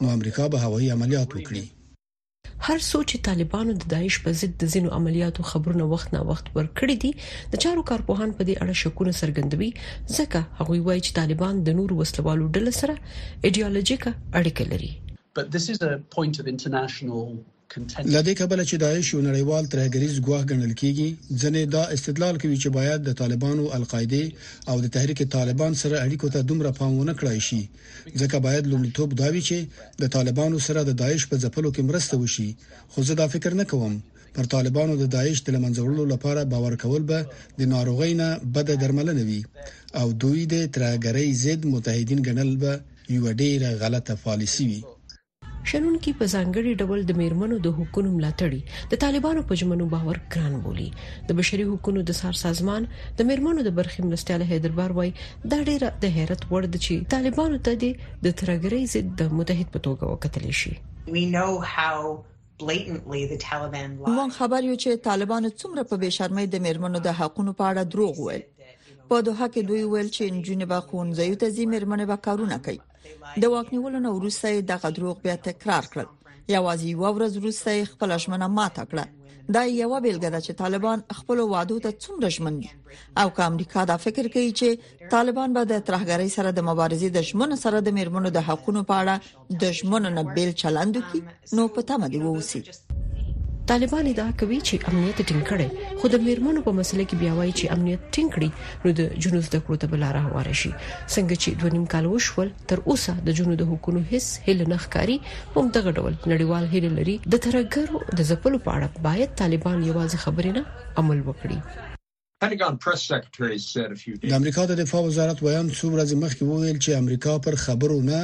نو 0.00 0.06
امریکا 0.16 0.44
به 0.52 0.58
هوایي 0.64 0.88
عملیات 0.96 1.30
وکړي 1.32 1.62
هر 2.68 2.78
سوچ 2.92 3.10
طالبانو 3.28 3.72
د 3.80 3.88
داعش 3.92 4.16
په 4.26 4.30
ضد 4.42 4.52
د 4.60 4.64
زینو 4.74 4.90
عملیاتو 4.98 5.42
خبرونه 5.50 5.84
وخت 5.92 6.08
نه 6.14 6.20
وخت 6.30 6.46
ورکړي 6.56 6.96
دي 7.02 7.10
د 7.54 7.60
چارو 7.64 7.82
کارپوهان 7.90 8.30
په 8.38 8.42
دې 8.48 8.54
اړه 8.62 8.74
شکونه 8.82 9.12
څرګندوي 9.20 9.70
ځکه 10.18 10.38
هغه 10.58 10.74
وایي 10.86 11.02
چې 11.06 11.16
طالبان 11.20 11.54
د 11.66 11.76
نور 11.80 11.90
وسلوالو 12.00 12.46
ډله 12.58 12.72
سره 12.80 12.94
ایديولوژیکه 13.48 14.10
اړیکه 14.38 14.64
لري 14.72 14.90
but 15.40 15.46
this 15.56 15.66
is 15.74 15.78
a 15.90 15.92
point 16.16 16.34
of 16.40 16.44
international 16.54 17.22
لدې 18.14 18.32
کبل 18.40 18.58
چې 18.70 18.76
داعش 18.84 19.06
یو 19.14 19.20
نړیوال 19.28 19.64
ترهګریز 19.72 20.14
ګواښ 20.26 20.42
ګڼل 20.50 20.72
کیږي 20.80 21.08
ځنې 21.42 21.62
دا 21.74 21.82
استدلال 21.96 22.34
کوي 22.42 22.56
چې 22.62 22.68
باید 22.78 23.00
د 23.04 23.10
طالبانو 23.20 23.64
القاعده 23.78 24.22
او 24.70 24.76
د 24.84 24.86
تحریک 24.94 25.20
طالبان 25.36 25.72
سره 25.82 25.96
اړیکو 26.04 26.26
ته 26.34 26.40
دومره 26.50 26.70
پام 26.78 26.92
ونه 27.00 27.14
کړای 27.20 27.40
شي 27.48 27.62
ځکه 28.20 28.36
باید 28.46 28.64
لومړیتوب 28.70 29.08
دا 29.22 29.28
وي 29.34 29.42
چې 29.48 29.58
د 30.02 30.04
طالبانو 30.16 30.58
سره 30.66 30.80
د 30.84 30.92
داعش 31.02 31.22
په 31.30 31.36
ځپلو 31.44 31.68
کې 31.74 31.82
مرسته 31.90 32.14
وشي 32.22 32.48
خو 32.92 32.98
زه 33.08 33.14
دا 33.20 33.26
فکر 33.34 33.52
نه 33.60 33.64
کوم 33.72 33.92
پر 34.34 34.44
طالبانو 34.54 34.92
د 34.98 35.04
داعش 35.16 35.36
د 35.42 35.48
لمنځولو 35.56 36.02
لپاره 36.12 36.48
باور 36.52 36.74
کول 36.82 37.02
به 37.10 37.18
د 37.58 37.60
ناروغۍ 37.74 38.12
نه 38.20 38.28
بد 38.54 38.68
درملنه 38.82 39.22
وي 39.28 39.40
او 40.00 40.06
دوی 40.22 40.40
د 40.52 40.54
ترهګرۍ 40.74 41.28
ضد 41.44 41.60
متحدین 41.74 42.20
ګڼل 42.28 42.50
به 42.62 42.72
یو 43.16 43.24
ډیره 43.40 43.68
غلطه 43.82 44.12
پالیسی 44.26 44.64
وي 44.70 44.80
شنونکي 45.70 46.10
په 46.20 46.24
ځانګړي 46.34 46.72
ډول 46.82 47.00
د 47.10 47.16
میرمنو 47.20 47.56
د 47.66 47.72
حقوقو 47.76 48.02
ملاتړي 48.16 48.60
د 48.94 48.98
طالبانو 49.04 49.40
په 49.52 49.60
جمنو 49.60 49.86
باور 49.94 50.16
ګران 50.34 50.54
بولي 50.64 50.88
د 51.30 51.38
بشري 51.38 51.64
حقوقو 51.68 51.90
د 52.10 52.16
سار 52.20 52.34
سازمان 52.44 52.82
د 53.20 53.28
میرمنو 53.30 53.60
د 53.68 53.74
برخې 53.78 54.00
مرستيال 54.10 54.42
حیدربار 54.52 54.90
وای 55.00 55.10
دا 55.52 55.58
ډیره 55.70 55.88
د 56.04 56.14
حیرت 56.18 56.42
وړ 56.52 56.62
ده 56.76 56.82
چې 56.84 56.92
طالبانو 57.16 57.56
ته 57.70 57.76
د 58.24 58.28
ترګري 58.42 58.80
ضد 58.98 59.06
د 59.24 59.34
متحد 59.40 59.68
په 59.76 59.80
توګه 59.88 60.04
وکتل 60.14 60.44
شي 60.62 60.74
we 61.18 61.24
know 61.36 61.50
how 61.78 61.96
مون 62.62 64.30
خبر 64.38 64.62
یو 64.70 64.76
چې 64.82 65.04
طالبان 65.06 65.44
څومره 65.60 65.82
په 65.92 65.96
بشرمۍ 66.02 66.44
د 66.52 66.60
میرمنو 66.66 67.00
د 67.06 67.16
حقونو 67.22 67.54
په 67.60 67.64
اړه 67.70 67.82
دروغ 67.92 68.20
ویل 68.26 68.44
په 69.10 69.16
دوه 69.28 69.46
کې 69.54 69.70
دوی 69.70 69.84
ویل 69.92 70.08
چې 70.16 70.22
انجونې 70.28 70.66
به 70.72 70.78
خونځایو 70.90 71.40
ته 71.42 71.56
ځي 71.56 71.64
میرمنې 71.72 72.06
به 72.10 72.22
کارونه 72.28 72.58
کوي 72.68 72.82
د 73.42 73.44
واک 73.52 73.66
نیولو 73.74 73.98
نه 74.06 74.10
وروسته 74.16 74.46
دغه 74.72 74.88
دروغ 74.96 75.16
بیا 75.24 75.36
تکرار 75.48 75.84
کړل 75.92 76.08
یوازې 76.56 76.86
یو 76.94 77.00
ورځ 77.16 77.32
وروسته 77.36 77.68
خپل 77.92 78.08
ژمنه 78.22 78.46
ماته 78.58 78.82
کړه 78.90 79.04
دا 79.54 79.62
یو 79.80 79.92
بیلګه 80.04 80.28
ده 80.34 80.40
چې 80.46 80.52
طالبان 80.62 80.98
خپل 81.18 81.38
وعده 81.52 81.76
ته 81.84 81.90
څومره 82.02 82.28
ژمن 82.36 82.54
دي 82.62 82.68
او 83.20 83.28
که 83.34 83.40
امریکا 83.50 83.80
دا 83.90 83.96
فکر 84.04 84.24
کوي 84.34 84.50
چې 84.60 84.68
طالبان 85.14 85.48
به 85.56 85.62
د 85.66 85.74
ترهګرۍ 85.86 86.28
سره 86.36 86.50
د 86.52 86.60
مبارزې 86.70 87.08
د 87.10 87.18
ژمن 87.28 87.50
سره 87.64 87.78
د 87.80 87.88
میرمنو 87.98 88.28
د 88.32 88.38
حقونو 88.48 88.80
په 88.88 88.94
اړه 89.02 89.14
د 89.62 89.64
ژمن 89.78 90.02
نه 90.16 90.22
بیل 90.36 90.52
چلند 90.62 90.94
کوي 91.06 91.20
نو 91.56 91.62
پته 91.74 91.94
مده 92.02 92.18
ووسی 92.22 92.60
طالبان 93.70 94.06
دا 94.20 94.24
کوي 94.40 94.56
چې 94.68 94.74
امنیت 94.92 95.18
ټینګ 95.28 95.42
کړي 95.50 95.68
خو 96.00 96.08
د 96.14 96.20
میرمنو 96.24 96.62
په 96.66 96.72
مسله 96.78 97.04
کې 97.10 97.16
بیا 97.22 97.32
وایي 97.38 97.52
چې 97.58 97.72
امنیت 97.74 98.00
ټینګ 98.14 98.28
کړي 98.34 98.48
نو 98.84 98.88
د 98.96 99.00
جنوز 99.26 99.46
د 99.52 99.56
کړو 99.64 99.76
ته 99.84 99.92
بل 99.92 100.00
لار 100.04 100.16
هواره 100.26 100.54
شي 100.62 100.72
څنګه 101.14 101.34
چې 101.44 101.48
دوه 101.60 101.70
نیم 101.76 101.84
کال 101.92 102.04
وشول 102.10 102.50
تر 102.72 102.82
اوسه 102.90 103.14
د 103.28 103.36
جنود 103.38 103.62
حکومت 103.70 104.04
هیڅ 104.12 104.26
هل 104.48 104.58
نه 104.72 104.76
ښکاری 104.84 105.16
هم 105.54 105.64
دغه 105.76 105.90
ډول 105.98 106.12
نړیوال 106.32 106.64
هل 106.74 106.84
لري 106.98 107.14
د 107.34 107.40
ترګرو 107.46 107.96
د 108.20 108.28
زپلو 108.30 108.60
په 108.66 108.70
اړه 108.76 108.88
باید 109.06 109.32
طالبان 109.42 109.76
یوازې 109.90 110.18
خبرې 110.24 110.50
نه 110.56 110.62
عمل 111.04 111.18
وکړي 111.28 111.60
د 114.24 114.36
امریکا 114.40 114.62
د 114.72 114.78
دفاع 114.82 115.00
وزارت 115.08 115.38
ویان 115.44 115.66
څو 115.78 115.84
ورځې 115.94 116.14
مخکې 116.24 116.42
وویل 116.50 116.78
چې 116.84 117.00
امریکا 117.04 117.32
پر 117.48 117.56
خبرو 117.64 117.96
نه 118.10 118.20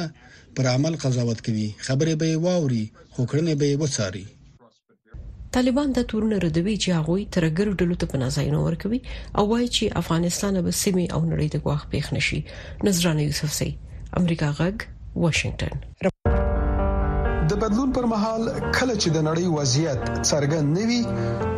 پر 0.61 0.69
عمل 0.75 0.99
قضاوت 1.05 1.43
کوي 1.49 1.67
خبرې 1.89 2.21
به 2.25 2.43
واوري 2.45 2.83
خو 2.99 3.19
کړنې 3.33 3.59
به 3.63 3.81
وڅاري 3.83 4.23
طالبان 5.55 5.89
د 5.95 5.99
تورن 6.11 6.31
ردوي 6.45 6.73
چې 6.83 6.89
هغه 6.97 7.15
ترګر 7.35 7.67
ډلو 7.79 7.95
ته 8.01 8.05
پناځینو 8.13 8.59
ورکوي 8.67 8.99
او 9.37 9.43
وایي 9.51 9.65
چې 9.75 9.85
افغانستان 10.01 10.53
به 10.67 10.71
سیمه 10.81 11.05
او 11.17 11.19
نړۍ 11.31 11.47
د 11.55 11.59
ګواخ 11.65 11.81
پیښ 11.95 12.05
نشي 12.17 12.39
نظرانه 12.89 13.21
یوسف 13.29 13.51
سي 13.59 13.67
امریکا 14.21 14.49
غږ 14.59 14.75
واشنگټن 15.23 15.75
د 17.55 17.59
بدلون 17.63 17.89
پر 17.97 18.05
مهال 18.13 18.41
کله 18.77 18.95
چې 19.01 19.09
د 19.17 19.25
نړۍ 19.29 19.45
وضعیت 19.57 20.01
څرګند 20.29 20.67
نوي 20.79 21.01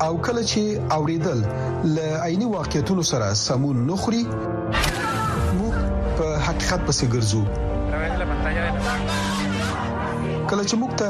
او 0.07 0.11
کله 0.29 0.41
چې 0.53 0.61
اوریدل 0.97 1.39
ل 1.99 2.09
عیني 2.27 2.47
واقعیتونو 2.57 3.03
سره 3.11 3.27
سمون 3.47 3.77
نخري 3.91 4.23
مو 5.57 5.67
په 6.17 6.27
حقیقت 6.47 6.81
پسې 6.87 7.05
ګرځو 7.13 7.41
کله 10.49 10.63
چې 10.69 10.75
موږ 10.81 10.91
ته 11.05 11.09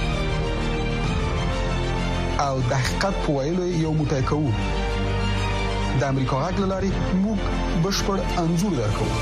او 2.49 2.57
د 2.69 2.71
حقیقت 2.83 3.15
په 3.23 3.29
ویلو 3.37 3.63
یو 3.83 3.89
موټی 3.97 4.21
کوو 4.29 4.47
د 4.51 6.01
امریکا 6.11 6.37
غږ 6.45 6.55
لاري 6.71 6.89
موږ 7.23 7.39
بشپړ 7.83 8.17
انزور 8.43 8.71
درکوو 8.81 9.17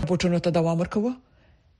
راپورټونو 0.00 0.38
ته 0.44 0.50
دوام 0.58 0.76
ورکوه 0.82 1.12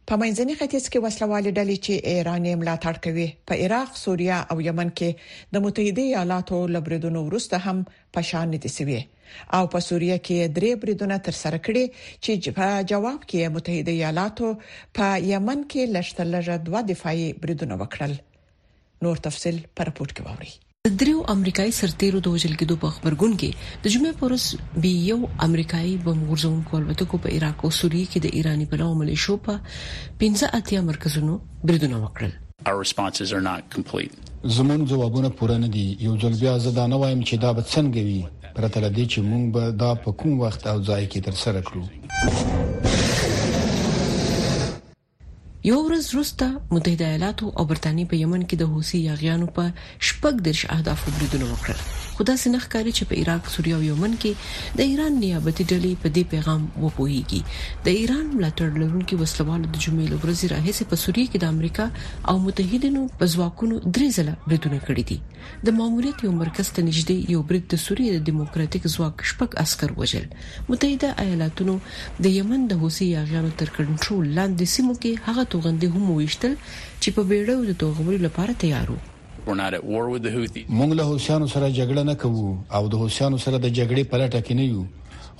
په 0.08 0.14
منځني 0.22 0.54
ختیځ 0.60 0.84
کې 0.92 1.04
وسلواله 1.06 1.50
ډلې 1.58 1.76
چې 1.84 1.94
ایران 2.12 2.42
یې 2.48 2.60
ملاتړ 2.60 2.94
کوي 3.06 3.28
په 3.50 3.54
عراق، 3.66 3.90
سوریه 4.02 4.38
او 4.50 4.56
یمن 4.68 4.88
کې 5.00 5.10
د 5.56 5.58
متحده 5.66 6.02
ایالاتو 6.10 6.58
لبریدونو 6.78 7.20
ورسته 7.28 7.56
هم 7.68 7.78
په 8.18 8.24
شان 8.32 8.46
دي 8.64 8.70
سوي 8.80 9.00
او 9.56 9.64
په 9.74 9.80
سوریه 9.86 10.16
کې 10.28 10.38
درې 10.58 10.70
بریدونه 10.84 11.16
تر 11.28 11.34
سره 11.42 11.58
کړي 11.66 11.84
چې 12.24 12.50
په 12.58 12.66
جواب 12.92 13.18
کې 13.30 13.52
متحده 13.56 13.92
ایالاتو 13.98 14.48
په 14.98 15.06
یمن 15.32 15.60
کې 15.70 15.82
لشتلجه 15.96 16.54
دوه 16.68 16.80
دفاعي 16.92 17.26
بریدونه 17.42 17.74
وکړل 17.82 18.12
نور 19.06 19.16
تفصيل 19.26 19.56
پر 19.80 19.88
پورت 19.98 20.12
کې 20.16 20.24
ووري 20.28 20.52
دریو 21.02 21.18
امریکایي 21.34 21.70
سرتیرو 21.80 22.18
د 22.26 22.34
وژل 22.34 22.52
کېدو 22.60 22.74
په 22.84 22.88
خبرګون 22.96 23.32
کې 23.40 23.50
د 23.86 23.94
جمعې 23.94 24.18
پورس 24.20 24.44
بي 24.84 24.92
یو 25.10 25.18
امریکایي 25.48 25.94
بمګورزون 26.06 26.56
کولوتکو 26.70 27.16
په 27.26 27.36
عراق 27.38 27.56
او 27.66 27.70
سوریه 27.80 28.06
کې 28.14 28.20
د 28.26 28.40
ایراني 28.40 28.66
بلاو 28.72 28.96
ملیشو 29.02 29.34
په 29.50 29.78
15 30.24 30.52
اتیا 30.62 30.80
مرکزونو 30.90 31.34
بریدونه 31.68 31.96
وکړل 32.04 32.32
زمون 34.56 34.80
ځوابونه 34.90 35.28
پوره 35.40 35.56
نه 35.64 35.68
دي 35.74 35.84
یو 36.06 36.14
ځل 36.22 36.34
بیا 36.42 36.52
زه 36.66 36.70
دا 36.78 36.84
نه 36.92 36.96
وایم 37.02 37.20
چې 37.28 37.34
دا 37.44 37.50
به 37.58 37.62
څنګه 37.74 38.00
وي 38.08 38.22
پرته 38.56 38.78
لدی 38.84 39.04
چې 39.12 39.18
مونږ 39.30 39.44
به 39.54 39.64
دا 39.82 39.90
په 40.06 40.10
کوم 40.22 40.32
وخت 40.44 40.62
او 40.72 40.76
ځای 40.88 41.04
کې 41.12 41.20
تر 41.26 41.34
سره 41.44 41.60
کړو 41.68 41.84
یو 45.70 45.78
ورځ 45.86 46.04
وروسته 46.08 46.44
متحده 46.74 47.04
ایالاتو 47.08 47.46
او 47.56 47.62
برتانیې 47.70 48.10
په 48.10 48.16
یمن 48.22 48.42
کې 48.48 48.56
د 48.58 48.64
حوثي 48.74 48.98
یاغیانو 49.10 49.46
په 49.56 49.64
شپږ 50.10 50.34
درش 50.50 50.60
اهداف 50.76 51.00
بریدونه 51.14 51.44
وکړل 51.54 51.80
خدا 52.18 52.34
سينخ 52.42 52.64
کاری 52.72 52.92
چې 52.98 53.04
په 53.08 53.14
عراق 53.22 53.48
سوریه 53.54 53.74
او 53.76 53.82
یمن 53.86 54.12
کې 54.22 54.30
د 54.80 54.90
ایران 54.90 55.14
نیابتي 55.24 55.64
ډلې 55.70 55.92
په 56.02 56.08
دې 56.14 56.22
پیغام 56.34 56.62
وپوهیږي 56.84 57.40
د 57.88 57.96
ایران 58.00 58.26
ملاتړ 58.36 58.68
لرونکي 58.82 59.14
وسلوالو 59.22 59.66
د 59.72 59.76
جمعې 59.84 60.06
لورځي 60.12 60.46
راهسه 60.54 60.82
په 60.92 60.96
سوریه 61.02 61.26
کې 61.32 61.38
د 61.40 61.46
امریکا 61.54 61.86
او 62.32 62.34
متحدینو 62.46 63.02
په 63.22 63.32
ځواکونو 63.34 63.74
درې 63.94 64.08
ځله 64.16 64.34
بریدونه 64.48 64.78
کړې 64.86 65.04
دي 65.10 65.18
د 65.70 65.76
ماموریت 65.80 66.18
یو 66.26 66.30
مرکز 66.42 66.66
ته 66.78 66.84
نږدې 66.88 67.16
یو 67.34 67.40
برید 67.50 67.64
د 67.72 67.80
سوریې 67.86 68.10
د 68.14 68.18
دیموکراتیک 68.28 68.84
ځواک 68.94 69.16
شپږ 69.32 69.50
عسكر 69.64 69.88
وژل 70.00 70.24
متحده 70.70 71.08
ایالاتونو 71.26 71.74
د 72.28 72.34
یمن 72.38 72.60
د 72.70 72.78
حوثي 72.84 73.06
یاغیانو 73.18 73.50
تر 73.64 73.68
کنټرول 73.76 74.26
لاندې 74.40 74.64
سیمو 74.76 74.94
کې 75.04 75.12
هغه 75.28 75.42
توغندې 75.56 75.88
هم 75.98 76.04
وشتل 76.18 76.52
چې 77.02 77.10
په 77.18 77.22
بیړه 77.34 77.54
د 77.72 77.78
توغوري 77.84 78.18
لپاره 78.26 78.52
تیارو 78.64 78.98
موږ 79.54 80.90
له 80.98 81.02
حوثیانو 81.10 81.46
سره 81.54 81.76
جګړه 81.78 82.02
نه 82.10 82.14
کوو 82.22 82.46
او 82.76 82.82
د 82.92 83.00
حوثیانو 83.02 83.38
سره 83.44 83.60
د 83.64 83.66
جګړې 83.78 84.04
په 84.10 84.20
لټه 84.22 84.40
کې 84.46 84.54
نه 84.60 84.64
یو 84.70 84.86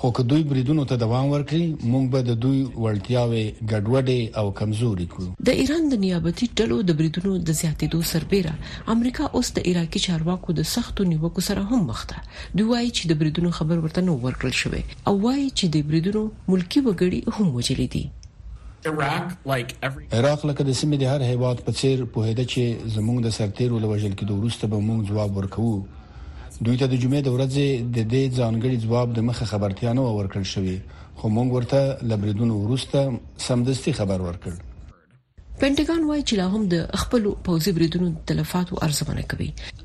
خو 0.01 0.11
که 0.19 0.23
دوی 0.31 0.43
بریدونو 0.51 0.83
ته 0.91 1.01
دوام 1.03 1.27
ورکړي 1.35 1.67
موږ 1.93 2.05
به 2.15 2.23
د 2.29 2.37
دوی 2.45 2.61
ورتیاوي 2.85 3.45
ګډوډي 3.73 4.21
او 4.43 4.53
کمزوري 4.61 5.07
کړو 5.15 5.31
د 5.49 5.59
ایران 5.63 5.89
د 5.93 6.01
نیابتي 6.05 6.49
ډلو 6.61 6.79
د 6.91 6.99
بریدونو 7.01 7.33
د 7.49 7.57
زیاتېدو 7.61 8.01
سربېره 8.11 8.93
امریکا 8.97 9.31
اوس 9.41 9.51
د 9.59 9.67
عراقي 9.71 10.03
چارواکو 10.07 10.57
د 10.61 10.69
سختو 10.75 11.09
نیوکو 11.15 11.45
سره 11.49 11.65
هم 11.73 11.81
مخ 11.91 12.05
ده 12.13 12.23
دوی 12.61 12.69
وایي 12.73 12.93
چې 12.99 13.11
د 13.13 13.21
بریدونو 13.25 13.55
خبر 13.61 13.83
ورته 13.87 14.07
نو 14.11 14.19
ورکړل 14.29 14.55
شوی 14.63 14.85
او 15.09 15.17
وایي 15.27 15.49
چې 15.49 15.75
د 15.79 15.91
بریدونو 15.91 16.25
ملکی 16.55 16.85
وګړي 16.87 17.37
هم 17.39 17.53
وجلې 17.59 17.91
دي 17.97 18.05
عراق 18.89 20.47
لکه 20.49 20.65
د 20.65 20.71
سیمې 20.81 20.97
د 21.01 21.05
هر 21.13 21.23
هیواد 21.31 21.59
په 21.69 21.73
څیر 21.79 21.99
په 22.15 22.21
هده 22.29 22.45
چې 22.53 22.65
زموږ 22.97 23.17
د 23.25 23.29
سرتیرو 23.39 23.83
لوجل 23.85 24.13
کې 24.19 24.25
د 24.29 24.33
ورسته 24.43 24.65
به 24.75 24.79
موږ 24.91 24.99
ځواب 25.15 25.31
ورکوو 25.41 25.77
دوی 26.65 26.77
ته 26.81 26.87
د 26.91 26.95
جمعې 27.03 27.23
د 27.25 27.29
ورځې 27.37 27.67
د 27.97 28.07
دې 28.13 28.23
ځانګړي 28.39 28.77
ځواب 28.85 29.09
د 29.19 29.27
مخه 29.31 29.45
خبرتيانو 29.55 30.03
ورکړل 30.19 30.47
شوی 30.55 30.77
خو 31.19 31.27
موږ 31.37 31.49
ورته 31.59 31.81
لبریدون 32.13 32.51
ورسته 32.63 33.01
سمدستي 33.49 33.93
خبر 34.01 34.19
ورکړ 34.29 34.53
پینټاګان 35.61 36.03
وایي 36.09 36.23
چې 36.29 36.35
لا 36.41 36.47
هم 36.55 36.63
د 36.73 36.77
خپل 37.03 37.23
پوځي 37.47 37.71
بریدونو 37.77 38.07
تلفات 38.31 38.67
او 38.73 38.77
ارزونه 38.87 39.23
کوي 39.33 39.45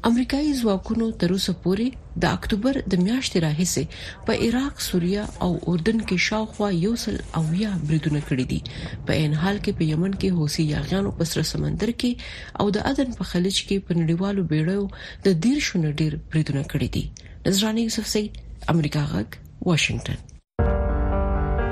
امریکایي 0.10 0.48
ځواکونو 0.62 1.06
تر 1.22 1.30
اوسه 1.36 1.54
پورې 1.66 1.88
د 2.24 2.34
اکتوبر 2.38 2.80
د 2.94 3.00
میاشتې 3.06 3.38
راهیسې 3.46 3.84
په 4.30 4.42
عراق، 4.48 4.76
سوریه 4.90 5.24
او 5.46 5.52
اردن 5.74 5.98
کې 6.08 6.18
شاوخوا 6.28 6.68
یو 6.86 6.92
سل 7.04 7.18
او 7.40 7.44
یا 7.64 7.70
بریدونه 7.92 8.20
کړي 8.28 8.46
دي 8.52 8.60
په 9.10 9.20
ان 9.24 9.34
حال 9.44 9.58
کې 9.64 9.72
په 9.82 9.88
یمن 9.94 10.14
کې 10.24 10.38
حوثي 10.40 10.64
یاغیانو 10.76 11.14
په 11.22 11.28
سر 11.32 11.42
سمندر 11.52 11.90
کې 12.04 12.12
او 12.64 12.74
د 12.80 12.84
اذن 12.90 13.10
په 13.22 13.30
خلیج 13.32 13.58
کې 13.70 13.78
په 13.86 13.92
نړیوالو 14.02 14.48
بیړیو 14.50 14.84
د 15.30 15.48
ډیر 15.48 15.58
شونه 15.70 15.90
ډیر 16.04 16.12
بریدونه 16.36 16.62
کړي 16.72 16.88
دي 16.98 17.04
نظرانی 17.48 17.82
یوسف 17.88 18.06
سید 18.16 18.32
امریکا 18.76 19.06
غک 19.14 19.40
واشنگټن 19.70 20.28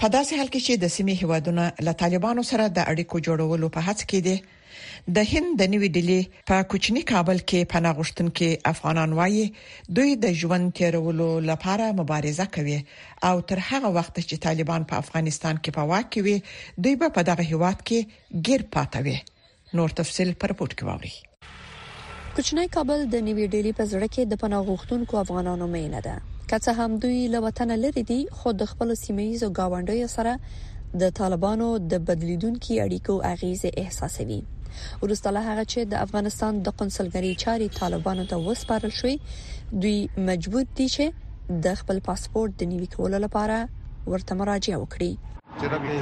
په 0.00 0.08
داسې 0.14 0.36
حال 0.38 0.50
کې 0.54 0.60
چې 0.66 0.74
د 0.82 0.90
سیمې 0.94 1.14
هوادونه 1.22 1.62
له 1.86 1.92
طالبانو 2.00 2.42
سره 2.50 2.64
د 2.76 2.84
اړیکو 2.92 3.16
جوړولو 3.26 3.66
په 3.76 3.80
هڅه 3.86 4.04
کې 4.10 4.20
دي 4.26 4.36
د 5.16 5.26
هند 5.30 5.50
د 5.60 5.62
نوې 5.74 5.88
ډلې 5.96 6.20
په 6.50 6.56
کوچني 6.74 7.02
کابل 7.12 7.38
کې 7.48 7.68
پناه 7.72 7.94
غوښتونکو 8.00 8.46
افغانان 8.72 9.10
وایي 9.20 9.42
دوی 10.00 10.12
د 10.26 10.38
ژوند 10.44 10.66
تیرولو 10.82 11.26
لپاره 11.50 11.86
مبارزه 12.02 12.46
کوي 12.58 12.78
او 13.30 13.34
تر 13.48 13.58
هغه 13.70 13.88
وخت 13.98 14.14
چې 14.28 14.36
طالبان 14.46 14.82
په 14.92 15.02
افغانستان 15.04 15.54
کې 15.62 15.70
په 15.76 15.82
واک 15.90 16.10
وي 16.28 16.36
دوی 16.86 16.94
به 17.04 17.08
په 17.20 17.28
دغه 17.32 17.42
هیواد 17.52 17.78
کې 17.88 17.98
غیر 18.48 18.62
پاتوي 18.78 19.18
نور 19.82 19.88
تفصيل 20.04 20.30
پر 20.40 20.50
پورت 20.58 20.72
کې 20.78 20.84
واوري 20.90 21.14
کوچنی 22.36 22.64
کابل 22.80 22.98
د 23.14 23.16
نوې 23.28 23.46
ډلې 23.54 23.72
په 23.78 23.84
زړه 23.92 24.08
کې 24.14 24.22
د 24.34 24.44
پناه 24.46 24.62
غوښتونکو 24.72 25.14
افغانانو 25.26 25.66
مینه 25.78 26.00
ده 26.10 26.16
که 26.50 26.56
څه 26.64 26.72
هم 26.84 26.92
دوی 27.04 27.16
له 27.32 27.38
وطن 27.46 27.70
لري 27.84 28.02
دي 28.10 28.20
خو 28.36 28.48
د 28.60 28.68
خپل 28.70 28.88
سیمایزو 29.04 29.48
گاونډیو 29.58 30.08
سره 30.16 30.32
د 31.02 31.12
طالبانو 31.18 31.66
د 31.94 32.06
بدلیدونکو 32.10 32.72
اړیکو 32.84 33.14
اغیز 33.34 33.62
احساسوي 33.82 34.40
ورسته 35.02 35.28
له 35.36 35.40
هغه 35.48 35.64
چې 35.72 35.80
د 35.92 36.00
افغانستان 36.06 36.52
د 36.68 36.76
قونسلګری 36.78 37.32
چاري 37.42 37.68
طالبانو 37.80 38.22
ته 38.30 38.36
وسپارل 38.48 38.92
شوې 39.00 39.14
دوی 39.82 39.98
مجبور 40.30 40.64
دي 40.78 40.86
چې 40.96 41.04
د 41.68 41.82
خپل 41.82 41.98
پاسپورت 42.08 42.50
د 42.60 42.72
نوي 42.72 42.88
کولو 42.96 43.18
لپاره 43.26 43.58
ورته 44.12 44.32
مراجعه 44.42 44.76
وکړي 44.84 45.12
چرا 45.60 45.78
که 45.78 45.98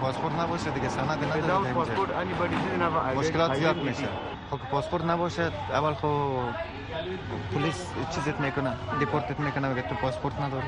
پاسپورت 0.00 0.34
نباشه 0.34 0.70
دیگه 0.70 0.88
سند 0.88 1.08
نداره 1.24 1.72
پاسپورت 1.72 2.10
مشکلات 3.16 3.58
زیاد 3.58 3.76
میشه 3.76 4.08
خب 4.50 4.56
پاسپورت 4.70 5.04
نباشه 5.04 5.50
اول 5.70 5.94
خب 5.94 6.36
پلیس 7.54 7.86
چیزت 8.14 8.40
میکنه 8.40 8.72
دیپورتت 8.98 9.40
میکنه 9.40 9.68
اگه 9.68 9.82
تو 9.82 9.94
پاسپورت 9.94 10.40
نداری 10.40 10.66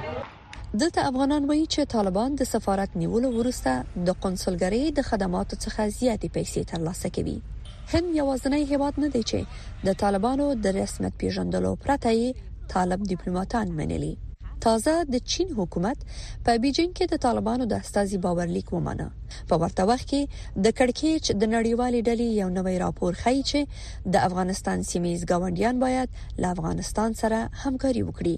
دلته 0.78 1.06
افغانان 1.06 1.44
وایي 1.48 1.66
چې 1.66 1.78
طالبان 1.86 2.34
د 2.34 2.42
سفارت 2.44 2.90
نیولو 2.96 3.30
وروسته 3.38 3.84
د 4.06 4.10
قنسولګری 4.10 4.92
د 4.92 5.00
خدماتو 5.02 5.56
څخه 5.56 5.80
زیاتې 5.98 6.28
پیسې 6.36 6.64
ترلاسه 6.66 7.10
کوي 7.10 7.42
هم 7.92 8.04
یوازنۍ 8.14 8.62
هیواد 8.70 9.00
نه 9.00 9.08
دی 9.08 9.22
چې 9.22 9.86
د 9.86 9.92
طالبانو 9.92 10.54
د 10.54 10.66
رسمیت 10.66 11.12
پیژندلو 11.18 11.76
پرته 11.76 12.32
طالب 12.68 13.02
ډیپلوماتان 13.02 13.68
منلي 13.72 14.16
تازه 14.64 14.92
د 15.12 15.16
چین 15.32 15.48
حکومت 15.58 15.98
په 16.44 16.56
بیجینګ 16.62 16.92
کې 16.96 17.04
د 17.12 17.20
طالبانو 17.24 17.64
د 17.72 17.82
استازي 17.84 18.18
باورلیک 18.26 18.68
ومانه 18.72 19.06
په 19.50 19.54
ورته 19.62 19.82
وخت 19.90 20.06
کې 20.10 20.22
د 20.64 20.74
کڑکېچ 20.78 21.24
د 21.40 21.42
نړیوالې 21.54 22.00
ډلې 22.08 22.26
یو 22.42 22.48
نوی 22.58 22.76
راپور 22.84 23.12
ښیي 23.22 23.42
چې 23.50 23.60
د 24.16 24.26
افغانستان 24.28 24.78
سیمې 24.90 25.12
ګاونډیان 25.30 25.76
باید 25.84 26.08
له 26.42 26.46
افغانستان 26.54 27.10
سره 27.20 27.38
همکاري 27.64 28.02
وکړي 28.08 28.36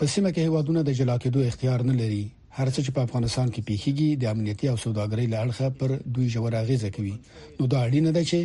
په 0.00 0.06
سیمه 0.14 0.30
کې 0.34 0.42
هوادونه 0.48 0.80
د 0.88 0.98
جلا 0.98 1.16
کېدو 1.26 1.40
اختیار 1.50 1.80
نه 1.90 1.94
لري 2.02 2.24
هر 2.58 2.68
څه 2.74 2.80
چې 2.84 2.90
په 2.96 3.00
افغانستان 3.06 3.48
کې 3.54 3.66
پیښیږي 3.68 4.08
د 4.20 4.24
امنیتي 4.34 4.66
او 4.72 4.76
سوداګرۍ 4.84 5.26
له 5.32 5.38
اړخه 5.44 5.66
پر 5.78 5.90
دوی 6.16 6.26
جوړ 6.34 6.50
اغیزه 6.64 6.88
کوي 6.96 7.14
نو 7.60 7.64
دا 7.72 7.78
اړینه 7.86 8.10
ده 8.18 8.22
چې 8.30 8.38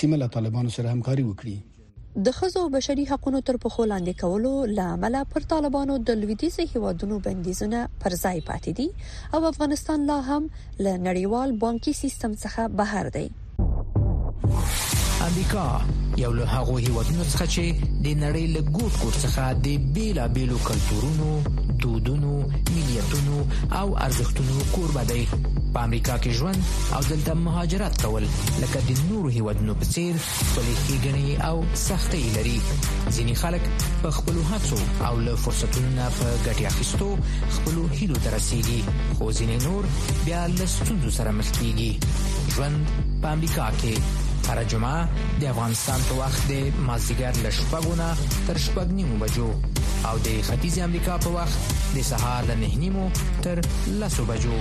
سیمه 0.00 0.16
له 0.22 0.28
طالبانو 0.36 0.70
سره 0.76 0.86
همکاري 0.94 1.24
وکړي 1.30 1.56
د 2.24 2.30
خزو 2.34 2.60
بشري 2.74 3.02
حقوقو 3.08 3.40
تر 3.48 3.56
پخو 3.62 3.84
لاندې 3.84 4.14
کولو 4.20 4.50
لامل 4.76 5.16
پر 5.32 5.42
طالبانو 5.48 5.96
د 6.10 6.20
لویدیزي 6.20 6.64
هیوادونو 6.74 7.18
بندیزونه 7.26 7.80
پر 8.04 8.14
ځای 8.20 8.40
پاتې 8.46 8.72
دي 8.78 8.86
او 9.38 9.44
افغانستان 9.50 10.06
لا 10.10 10.16
هم 10.28 10.38
له 10.78 10.94
نړیوال 10.96 11.52
بانکي 11.64 11.92
سیستم 11.98 12.32
څخه 12.34 12.68
بهر 12.68 13.08
دی 13.08 13.28
امریکا 15.26 15.66
یو 16.22 16.32
له 16.38 16.46
هغه 16.46 16.78
هیوادونو 16.86 17.28
څخه 17.32 17.48
چې 17.56 17.92
د 18.04 18.06
نړۍ 18.22 18.46
له 18.54 18.60
ګوټ 18.76 18.92
ګوټ 19.02 19.14
څخه 19.24 19.52
د 19.68 19.92
بیلابېلو 19.98 20.64
کلتورونو 20.70 21.76
دودونو 21.84 22.40
ملیتونو 22.72 23.44
او 23.82 23.86
ارزښتونو 24.08 24.66
کوربه 24.76 25.04
دی 25.14 25.55
په 25.76 25.82
امریکا 25.88 26.14
کې 26.24 26.32
ژوند 26.40 26.60
او 26.96 27.00
دلته 27.10 27.32
مهاجرت 27.46 27.94
کول 28.02 28.24
لکه 28.62 28.80
د 28.90 29.00
نورو 29.08 29.28
هیوادونو 29.36 29.72
په 29.80 29.84
څیر 29.96 30.14
خپلې 30.38 30.74
ښېګڼې 30.84 31.28
او 31.48 31.56
سختۍ 31.88 32.24
لري 32.36 32.56
ځینې 33.16 33.34
خلک 33.42 33.62
په 34.04 34.08
خپلو 34.18 34.42
هڅو 34.52 34.78
او 35.08 35.12
له 35.26 35.34
فرصتونو 35.44 35.90
نه 35.98 36.06
په 36.20 36.26
ګټې 36.46 36.64
اخیستو 36.70 37.08
خپلو 37.58 37.84
هیلو 37.98 38.16
ته 38.24 38.28
رسیږي 38.36 38.80
خو 39.18 39.24
ځینې 39.38 39.56
نور 39.66 39.82
بیا 40.26 40.40
له 40.58 40.66
ستونزو 40.76 41.10
سره 41.18 41.30
مخ 41.42 41.48
کیږي 41.58 41.90
ژوند 42.56 42.96
په 43.22 43.26
امریکا 43.38 43.66
کې 43.76 44.24
هر 44.48 44.64
جمعه 44.72 45.28
د 45.44 45.46
افغانستان 45.54 46.08
په 46.08 46.14
وخت 46.24 46.48
د 46.54 46.84
مازیګر 46.88 47.44
له 47.48 47.56
شپږونه 47.58 48.08
تر 48.48 48.56
شپږ 48.70 48.96
نیمو 49.02 49.20
بجو 49.26 49.52
او 50.08 50.16
د 50.24 50.42
ختیځ 50.48 50.80
امریکا 50.90 51.20
په 51.28 51.36
وخت 51.38 51.70
د 51.98 52.08
سهار 52.12 52.48
له 52.52 52.56
نه 52.64 52.84
نیمو 52.84 53.06
تر 53.48 53.62
لسو 54.04 54.24
بجو 54.34 54.60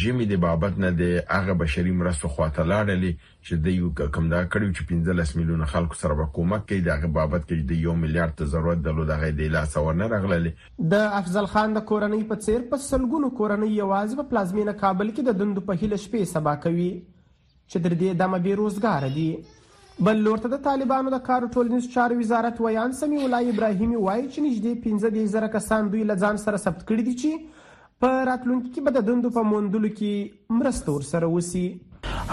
ژمي 0.00 0.24
د 0.30 0.36
بابت 0.42 0.76
نه 0.82 0.90
د 0.98 1.06
هغه 1.30 1.54
بشري 1.60 1.92
مرستو 2.00 2.28
خواته 2.34 2.64
لاړلې 2.72 3.30
چې 3.46 3.62
د 3.64 3.74
یو 3.78 3.88
کمدا 4.16 4.42
کړیو 4.50 4.74
چې 4.74 4.86
15 4.90 5.32
میلیونه 5.38 5.66
خلکو 5.72 5.98
سره 6.02 6.18
حکومت 6.28 6.66
کوي 6.68 6.84
د 6.88 6.98
هغه 7.00 7.10
بابت 7.16 7.48
کې 7.48 7.66
د 7.70 7.80
1 7.94 7.98
میلیارډ 8.02 8.36
ته 8.40 8.52
ضرورت 8.52 8.84
درلود 8.84 9.10
هغه 9.14 9.30
د 9.40 9.50
لاس 9.56 9.74
ورنه 9.80 10.08
راغللې 10.12 10.86
د 10.94 11.10
افضل 11.22 11.50
خان 11.54 11.74
د 11.78 11.84
کورنۍ 11.92 12.22
په 12.34 12.42
څیر 12.46 12.66
په 12.70 12.82
سلګونو 12.84 13.32
کورنۍ 13.40 13.72
یوازې 13.80 14.20
په 14.22 14.30
پلازمینه 14.34 14.76
کابل 14.84 15.10
کې 15.10 15.30
د 15.30 15.42
دندو 15.42 15.66
په 15.72 15.78
هله 15.82 16.00
شپې 16.04 16.32
سبا 16.36 16.54
کوي 16.66 16.88
چې 16.92 17.88
در 17.88 17.98
دې 17.98 18.22
دمه 18.22 18.42
بیروزګار 18.46 19.16
دي 19.18 20.06
بل 20.06 20.22
لورته 20.28 20.52
د 20.54 20.62
طالبانو 20.68 21.12
د 21.16 21.24
کار 21.26 21.44
ټولنیز 21.58 21.90
چارو 21.98 22.20
وزارت 22.22 22.58
ویان 22.62 22.96
سمي 23.02 23.20
الله 23.26 23.52
ابراهیمي 23.52 24.00
وایي 24.00 24.24
چې 24.24 24.48
نږدې 24.48 25.28
15000 25.52 25.54
کسان 25.58 25.92
دوی 25.94 26.06
لزان 26.14 26.40
سره 26.46 26.64
ثبت 26.68 26.82
کړي 26.88 27.04
دي 27.10 27.14
چې 27.20 27.55
په 28.02 28.10
راتلونکي 28.28 28.68
کې 28.72 28.80
به 28.86 28.90
د 28.94 29.04
دندو 29.08 29.28
په 29.34 29.42
موندلو 29.50 29.88
کې 29.98 30.56
مرسته 30.60 30.96
ورسره 30.96 31.28
وسی 31.34 31.62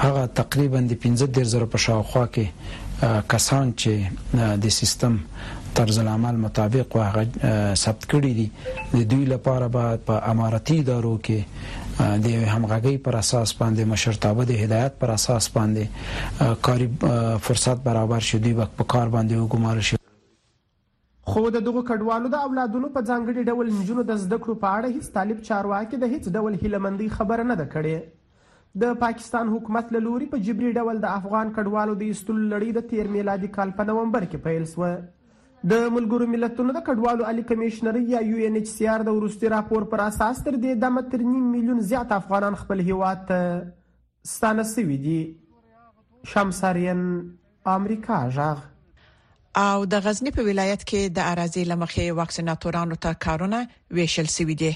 هغه 0.02 0.24
تقریبا 0.40 0.82
د 0.90 0.98
15000 1.06 1.70
په 1.76 1.82
شاوخوا 1.86 2.24
کې 2.38 3.22
کسان 3.36 3.72
چې 3.82 4.58
د 4.66 4.76
سیستم 4.80 5.16
طرز 5.80 6.00
العمل 6.04 6.42
مطابق 6.46 6.98
او 6.98 7.04
هغه 7.04 7.54
ثبت 7.84 8.10
کړي 8.16 8.34
دي 8.42 8.98
د 8.98 9.08
دوی 9.16 9.30
لپاره 9.34 9.72
به 9.78 9.96
په 10.12 10.20
اماراتي 10.36 10.78
دارو 10.92 11.14
کې 11.30 12.14
د 12.28 12.38
همغږي 12.50 12.96
پر 13.10 13.18
اساس 13.24 13.56
باندې 13.64 13.92
مشرتابه 13.96 14.50
د 14.54 14.62
هدایت 14.66 15.00
پر 15.04 15.16
اساس 15.18 15.50
باندې 15.58 16.62
کاری 16.70 16.94
فرصت 17.50 17.86
برابر 17.92 18.28
شي 18.32 18.44
دوی 18.46 18.64
په 18.64 18.94
کار 18.96 19.16
باندې 19.18 19.44
وګمارل 19.44 19.92
شي 19.92 20.03
خو 21.32 21.42
د 21.56 21.62
دغو 21.66 21.82
کډوالو 21.90 22.30
د 22.32 22.42
اولادونو 22.48 22.88
په 22.96 23.02
ځانګړي 23.10 23.44
ډول 23.50 23.68
نجونو 23.76 24.04
د 24.08 24.18
زده 24.24 24.38
کړو 24.46 24.56
په 24.64 24.72
اړه 24.78 24.90
هیڅ 24.96 25.12
طالب 25.18 25.38
چارواکي 25.50 26.00
د 26.02 26.10
هیڅ 26.14 26.26
ډول 26.40 26.58
هیلمندۍ 26.64 27.08
خبره 27.20 27.46
نه 27.52 27.56
ده 27.62 27.68
کړې 27.76 28.82
د 28.84 28.98
پاکستان 29.04 29.52
حکومت 29.56 29.94
له 29.96 30.02
لوري 30.08 30.28
په 30.34 30.42
جبري 30.48 30.72
ډول 30.82 31.00
د 31.06 31.14
افغان 31.20 31.54
کډوالو 31.58 31.96
د 32.02 32.04
ایستلو 32.10 32.40
لړۍ 32.54 32.74
د 32.80 32.86
تیر 32.90 33.12
میلادي 33.16 33.52
کال 33.60 33.72
په 33.78 33.88
نومبر 33.92 34.26
کې 34.26 34.44
پیل 34.50 34.66
شوه 34.74 35.70
د 35.74 35.88
ملګرو 36.00 36.28
ملتونو 36.34 36.76
د 36.80 36.84
کډوالو 36.92 37.28
علي 37.32 37.46
کمشنري 37.54 38.04
یا 38.16 38.24
یو 38.32 38.44
ان 38.50 38.60
ایچ 38.62 38.70
سی 38.74 38.88
آر 38.96 39.06
د 39.12 39.18
وروستي 39.22 39.54
راپور 39.56 39.88
پر 39.96 40.06
اساس 40.08 40.44
تر 40.50 40.60
دې 40.60 40.84
دمه 40.86 41.06
تر 41.16 41.26
نیم 41.30 41.48
میلیون 41.56 41.82
زیات 41.94 42.14
افغانان 42.20 42.60
خپل 42.66 42.86
هیواد 42.90 43.24
ته 43.32 43.56
ستانه 44.36 44.68
سوي 44.76 45.00
دي 45.08 45.18
شمساریان 46.36 47.08
امریکا 47.80 48.22
ژغ 48.40 48.68
او 49.62 49.86
د 49.86 50.02
غزنی 50.06 50.32
په 50.36 50.44
ولایت 50.48 50.84
کې 50.90 51.02
د 51.18 51.26
اراضي 51.32 51.64
لمخې 51.72 52.06
واکسیناتورانو 52.20 52.96
ته 53.06 53.12
کارونه 53.26 53.58
ویشل 53.96 54.28
سوي 54.38 54.54
دي 54.62 54.70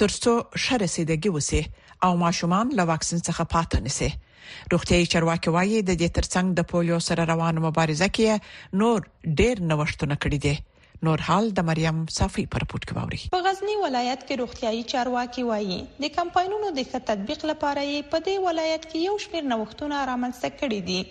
ترڅو 0.00 0.32
شر 0.64 0.78
رسیدګي 0.84 1.30
وسی 1.36 1.60
او 2.06 2.12
ماشومان 2.24 2.66
له 2.80 2.84
واکسین 2.92 3.20
څخه 3.28 3.42
پاتې 3.54 3.76
نسی 3.86 4.10
روغتي 4.72 4.98
چارواکي 5.12 5.50
وايي 5.56 5.78
د 5.88 5.92
دې 6.00 6.08
ترڅنګ 6.16 6.46
د 6.58 6.66
پولیو 6.72 6.98
سره 7.08 7.22
روان 7.32 7.54
مبارزه 7.66 8.08
کې 8.18 8.30
نور 8.80 8.98
ډیر 9.38 9.56
نوښتونه 9.72 10.16
کړي 10.22 10.38
دي 10.46 10.54
نور 11.08 11.18
حال 11.28 11.44
د 11.58 11.66
مریم 11.68 11.98
صافي 12.18 12.44
پر 12.54 12.62
پټ 12.72 12.80
کې 12.86 12.94
ووري 13.00 13.20
په 13.36 13.44
غزنی 13.48 13.74
ولایت 13.84 14.20
کې 14.26 14.40
روغتيایي 14.42 14.80
چارواکي 14.94 15.42
وایي 15.52 15.78
د 16.06 16.10
کمپاینونو 16.18 16.74
د 16.78 16.80
ښه 16.90 17.00
تطبیق 17.12 17.40
لپاره 17.52 17.78
یې 17.92 18.10
په 18.12 18.18
دې 18.26 18.50
ولایت 18.50 18.82
کې 18.90 18.98
یو 19.08 19.14
شمېر 19.24 19.44
نوښتونه 19.54 19.96
رامنځته 20.12 20.48
کړي 20.64 20.80
دي 20.90 21.02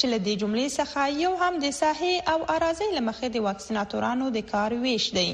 چې 0.00 0.06
له 0.12 0.18
دې 0.26 0.34
جملې 0.42 0.66
څخه 0.78 1.00
یو 1.22 1.32
هم 1.42 1.54
د 1.64 1.72
ساحې 1.80 2.14
او 2.32 2.38
اراضي 2.56 2.88
لمخې 2.96 3.28
د 3.36 3.46
واکسیناتورانو 3.46 4.26
د 4.36 4.44
کار 4.52 4.70
ویش 4.84 5.06
دی 5.18 5.28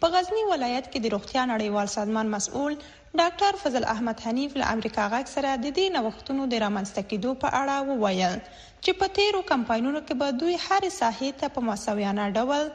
په 0.00 0.06
غزنی 0.14 0.42
ولایت 0.52 0.86
کې 0.92 0.98
د 1.04 1.12
روغتیا 1.14 1.42
نړیوال 1.52 1.88
سازمان 1.96 2.26
مسؤل 2.36 2.72
ډاکټر 3.20 3.52
فضل 3.62 3.82
احمد 3.94 4.16
حنیف 4.24 4.52
له 4.62 4.74
امریکا 4.76 5.04
غاک 5.14 5.26
سره 5.34 5.50
د 5.52 5.66
دې 5.78 5.86
نوښتونو 5.96 6.42
د 6.54 6.64
رامنځته 6.64 7.02
کېدو 7.10 7.30
په 7.44 7.48
اړه 7.60 7.76
وویل 8.02 8.36
چې 8.84 8.90
په 9.02 9.06
تیرو 9.20 9.42
کمپاینونو 9.54 10.00
کې 10.06 10.14
به 10.22 10.28
دوی 10.44 10.54
هر 10.66 10.82
ساحې 11.00 11.28
ته 11.42 11.46
په 11.56 11.60
مساویانه 11.70 12.24
ډول 12.40 12.66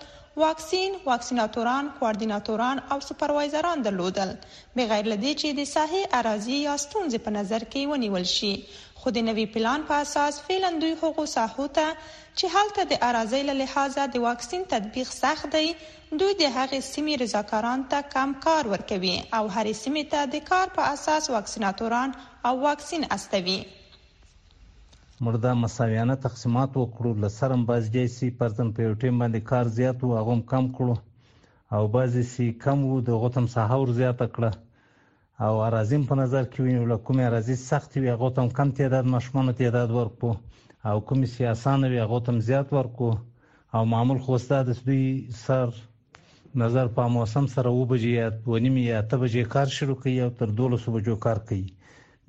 واکسین، 0.42 0.92
واکسیناتوران، 1.12 1.86
کوارډیناتوران 1.98 2.78
او 2.96 2.98
سپروایزران 3.10 3.78
درلودل 3.86 4.30
بغیر 4.78 5.06
لدې 5.12 5.34
چې 5.42 5.50
د 5.60 5.68
ساحې 5.76 6.02
اراضي 6.20 6.58
یا 6.68 6.76
ستونزې 6.86 7.20
په 7.26 7.32
نظر 7.40 7.62
کې 7.72 7.82
ونیول 7.92 8.26
شي 8.36 8.54
خو 9.04 9.12
د 9.14 9.22
نوي 9.28 9.44
پلان 9.54 9.84
په 9.90 10.00
اساس 10.06 10.36
فعلاً 10.48 10.70
دوی 10.82 10.92
هغو 11.04 11.24
ساحو 11.30 11.64
ته 11.78 11.86
چې 12.40 12.46
هلته 12.56 12.82
د 12.92 13.00
اراضي 13.08 13.40
له 13.50 13.56
لحاظه 13.62 14.04
د 14.16 14.22
واکسین 14.26 14.66
تطبیق 14.74 15.14
سخت 15.22 15.48
دی 15.56 15.64
دوی 16.20 16.34
د 16.42 16.44
هغې 16.58 16.80
سیمې 16.92 17.16
رضاکاران 17.24 17.86
ته 17.94 18.00
کم 18.18 18.36
کار 18.46 18.64
ورکوي 18.74 19.16
او 19.38 19.44
هرې 19.56 19.74
سیمې 19.84 20.04
ته 20.14 20.22
د 20.36 20.46
کار 20.52 20.68
په 20.78 20.82
اساس 20.94 21.24
واکسیناتوران 21.36 22.10
او 22.50 22.54
واکسین 22.68 23.08
استوي 23.20 23.60
مردا 25.30 25.54
مساویانه 25.66 26.20
تقسیمات 26.30 26.72
وکړو 26.82 27.12
لسرم 27.28 27.66
باز 27.74 27.86
جې 27.96 28.14
سي 28.18 28.30
پرتم 28.44 28.74
په 28.78 28.88
یو 28.90 28.94
ټیم 29.04 29.16
باندې 29.22 29.50
کار 29.54 29.74
زیات 29.80 30.06
او 30.12 30.26
غوم 30.30 30.48
کم 30.54 30.72
کړو 30.80 31.80
او 31.80 31.92
باز 31.98 32.22
سي 32.36 32.52
کم 32.66 32.88
وو 32.92 33.02
د 33.10 33.24
غوتم 33.24 33.50
ساحور 33.58 33.96
زیات 34.02 34.20
کړه 34.28 34.62
او 35.46 35.54
اراضیم 35.68 36.04
په 36.10 36.16
نظر 36.22 36.44
کې 36.54 36.60
وینو 36.64 36.82
له 36.92 36.96
کومې 37.06 37.24
اراضي 37.28 37.56
سخت 37.70 37.92
وي 38.02 38.10
هغه 38.16 38.28
تم 38.38 38.48
کم 38.58 38.70
تعداد 38.80 39.06
مشمون 39.14 39.48
تعداد 39.62 39.90
ورکو 40.00 40.30
او 40.90 40.98
کومې 41.08 41.28
سیاسان 41.38 41.80
وي 41.92 42.00
هغه 42.06 42.18
تم 42.28 42.38
زیات 42.50 42.68
ورکو 42.78 43.10
او 43.76 43.82
معمول 43.94 44.20
خوسته 44.26 44.56
د 44.68 44.72
دوی 44.90 45.06
سر 45.44 45.68
نظر 46.64 46.86
په 46.98 47.04
موسم 47.16 47.46
سره 47.56 47.70
و 47.78 47.82
بجې 47.94 48.12
یا 48.20 48.28
ونیمې 48.52 48.84
یا 48.94 49.00
ته 49.10 49.16
بجې 49.24 49.44
کار 49.56 49.68
شروع 49.78 49.98
کوي 50.04 50.16
او 50.26 50.30
تر 50.42 50.54
12 50.62 50.94
بجو 50.98 51.16
کار 51.26 51.38
کوي 51.50 51.66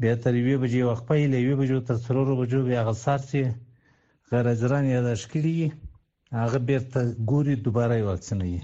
بیا 0.05 0.15
تر 0.25 0.33
2 0.49 0.57
بجې 0.63 0.81
وخت 0.91 1.05
په 1.13 1.23
لوي 1.37 1.55
بجو 1.63 1.81
تر 1.93 2.01
3 2.11 2.35
بجو 2.43 2.63
بیا 2.71 2.87
غسر 2.91 3.19
سي 3.31 3.45
غیر 4.33 4.49
اجران 4.57 4.91
یا 4.95 5.01
د 5.09 5.15
شکلي 5.27 5.55
هغه 6.43 6.67
بیرته 6.71 7.01
ګوري 7.33 7.57
دوباره 7.71 8.03
واکسینوي 8.13 8.61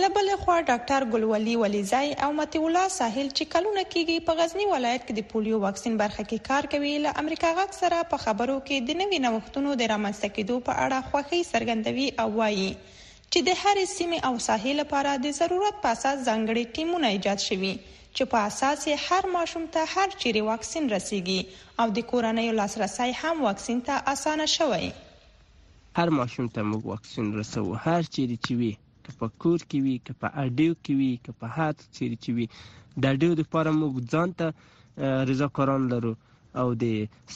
لبل 0.00 0.28
خو 0.40 0.54
ډاکټر 0.68 1.04
ګلولي 1.12 1.52
ولیزای 1.60 2.08
او 2.24 2.28
متي 2.40 2.60
الله 2.64 2.88
ساحل 2.94 3.28
چې 3.36 3.52
کلونه 3.54 3.82
کېږي 3.92 4.16
په 4.26 4.32
غزنی 4.40 4.66
ولایت 4.70 5.02
کې 5.06 5.14
د 5.18 5.22
پولیو 5.30 5.60
واکسین 5.62 5.94
برخه 6.02 6.22
کې 6.30 6.46
کار 6.48 6.68
کوي 6.74 6.90
له 7.04 7.12
امریکا 7.22 7.52
غاک 7.58 7.72
سره 7.76 8.00
په 8.10 8.20
خبرو 8.24 8.56
کې 8.58 8.90
د 8.90 8.98
نوي 9.02 9.20
نوښتونو 9.26 9.76
د 9.82 9.88
رامنځته 9.92 10.32
کېدو 10.36 10.56
په 10.66 10.74
اړه 10.84 11.10
خوخي 11.10 11.40
سرګندوي 11.52 12.08
او 12.22 12.28
وایي 12.40 12.68
چې 12.98 13.48
د 13.48 13.58
هر 13.62 13.80
سیمه 13.96 14.20
او 14.30 14.34
ساحل 14.48 14.80
لپاره 14.84 15.14
د 15.26 15.36
ضرورت 15.40 15.80
په 15.86 15.94
اساس 15.96 16.16
ځانګړي 16.28 16.78
ټیمونه 16.78 17.12
ایجاد 17.16 17.46
شوي 17.48 17.72
چې 17.80 18.32
په 18.34 18.44
اساس 18.52 18.86
یې 18.86 19.04
هر 19.08 19.32
ماشوم 19.38 19.64
ته 19.78 19.90
هر 19.94 20.08
چیرې 20.14 20.48
واکسین 20.50 20.88
رسیږي 20.96 21.76
او 21.84 21.88
د 22.00 22.06
کورنۍ 22.14 22.52
لاسرسي 22.62 23.12
هم 23.22 23.44
واکسین 23.50 23.84
ته 23.90 24.02
اسانه 24.14 24.52
شوی 24.58 24.92
هر 26.00 26.08
ماشوم 26.20 26.50
ته 26.58 26.70
موږ 26.72 26.90
واکسین 26.94 27.36
رسو 27.40 27.66
هر 27.70 28.00
چیرې 28.00 28.36
چې 28.46 28.60
وي 28.62 28.74
که 29.06 29.12
په 29.20 29.26
کور 29.42 29.60
کې 29.70 29.78
وي 29.84 29.96
که 30.06 30.12
په 30.20 30.26
اډیو 30.44 30.72
کې 30.84 30.94
وي 31.00 31.10
که 31.24 31.30
په 31.40 31.46
هات 31.56 31.78
چیرې 31.96 32.16
چې 32.24 32.30
وي 32.36 32.46
د 33.00 33.02
اډیو 33.12 33.32
د 33.36 33.40
لپاره 33.44 33.70
موږ 33.80 33.94
ځان 34.12 34.28
ته 34.38 34.46
رضاکاران 35.30 35.82
لرو 35.92 36.12
او 36.60 36.68
د 36.82 36.84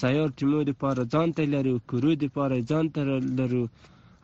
سیار 0.00 0.28
ټیمو 0.38 0.58
د 0.64 0.68
لپاره 0.72 1.00
ځان 1.14 1.28
ته 1.36 1.42
لرو 1.54 1.74
کورو 1.90 2.10
د 2.18 2.22
لپاره 2.28 2.56
ځان 2.70 2.84
ته 2.94 3.00
لرو 3.40 3.64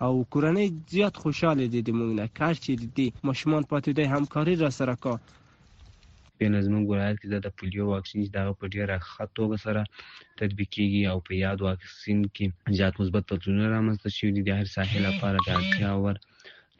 او 0.07 0.13
کورنۍ 0.33 0.67
زیات 0.95 1.15
خوشاله 1.23 1.65
دي 1.73 1.81
د 1.89 1.91
موږ 1.99 2.11
نه 2.21 2.27
کار 2.39 2.55
چې 2.65 2.71
دي 2.97 3.07
ماشومان 3.29 3.63
پاتې 3.71 3.91
د 3.99 4.01
همکاري 4.15 4.55
را 4.63 4.71
سره 4.79 4.95
کا 5.05 5.15
په 6.41 6.45
نظمون 6.55 6.83
ولایت 6.91 7.17
کې 7.21 7.29
د 7.45 7.53
پولیو 7.59 7.85
واکسین 7.93 8.21
چې 8.25 8.31
دغه 8.39 8.53
په 8.61 8.67
ډیره 8.75 8.95
خطوګه 9.13 9.59
سره 9.67 9.81
تطبیق 10.41 10.69
کیږي 10.77 11.01
او 11.13 11.19
په 11.29 11.33
یاد 11.45 11.59
واکسین 11.69 12.19
کې 12.35 12.77
زیات 12.79 12.95
مثبت 13.03 13.23
بدلونونه 13.31 13.69
رامنځته 13.77 14.09
شوي 14.17 14.33
دي 14.37 14.43
د 14.49 14.59
هر 14.61 14.67
ساحل 14.77 15.01
لپاره 15.09 15.37
د 15.47 15.49
اړتیا 15.59 15.93
ور 16.03 16.17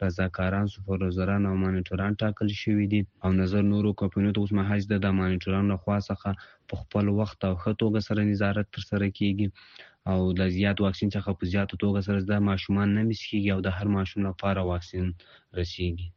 رضاکاران 0.01 0.67
سوپروایزران 0.73 1.45
او 1.45 1.55
مانیټران 1.63 2.13
ټاکل 2.23 2.49
شوي 2.61 2.85
دي 2.93 3.01
او 3.23 3.29
نظر 3.41 3.61
نورو 3.73 3.91
کمپنیو 4.01 4.33
ته 4.37 4.41
اوس 4.41 4.51
مهال 4.59 4.79
چې 4.81 5.05
د 5.05 5.15
مانیټرانو 5.19 5.67
لخوا 5.73 5.97
څخه 6.09 6.29
په 6.71 6.75
خپل 6.81 7.05
وخت 7.21 7.39
او 7.49 7.53
ښه 7.61 7.73
توګه 7.83 7.99
سره 8.07 8.21
نظارت 8.31 8.67
ترسره 8.77 9.09
کیږي 9.17 9.47
او 10.13 10.19
د 10.41 10.53
زیات 10.57 10.77
واکسین 10.85 11.09
څخه 11.15 11.29
په 11.39 11.51
زیاتو 11.53 11.79
توګه 11.85 11.99
سره 12.09 12.19
د 12.33 12.43
ماشومان 12.51 12.93
نه 12.99 13.03
مسکیږي 13.09 13.49
او 13.55 13.59
د 13.69 13.77
هر 13.79 13.87
ماشوم 13.97 14.21
لپاره 14.29 14.67
واکسین 14.71 15.09
رسیږي 15.59 16.07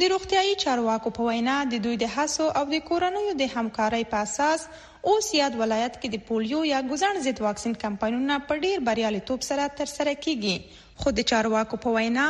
د 0.00 0.10
روغتیاي 0.14 0.52
چارواکو 0.66 1.12
په 1.18 1.28
وینا 1.32 1.56
د 1.72 1.84
دوی 1.88 1.96
د 2.02 2.12
هڅو 2.16 2.46
او 2.60 2.64
د 2.74 2.82
کورنیو 2.90 3.38
د 3.42 3.50
همکارۍ 3.56 4.04
په 4.14 4.20
اساس 4.26 4.68
اوس 5.08 5.28
یاد 5.34 5.54
ولایت 5.60 5.94
کې 6.00 6.08
د 6.14 6.22
پولیو 6.28 6.58
یا 6.70 6.80
ګزان 6.88 7.20
ضد 7.26 7.38
واکسین 7.44 7.74
کمپاینونه 7.84 8.34
په 8.50 8.56
ډیر 8.64 8.82
بریالي 8.88 9.20
توپ 9.30 9.46
سره 9.46 9.68
تر 9.78 9.90
سره 9.92 10.14
کیږي 10.26 10.84
خو 11.04 11.12
د 11.18 11.26
چارواکو 11.30 11.78
په 11.84 11.94
وینا 11.94 12.26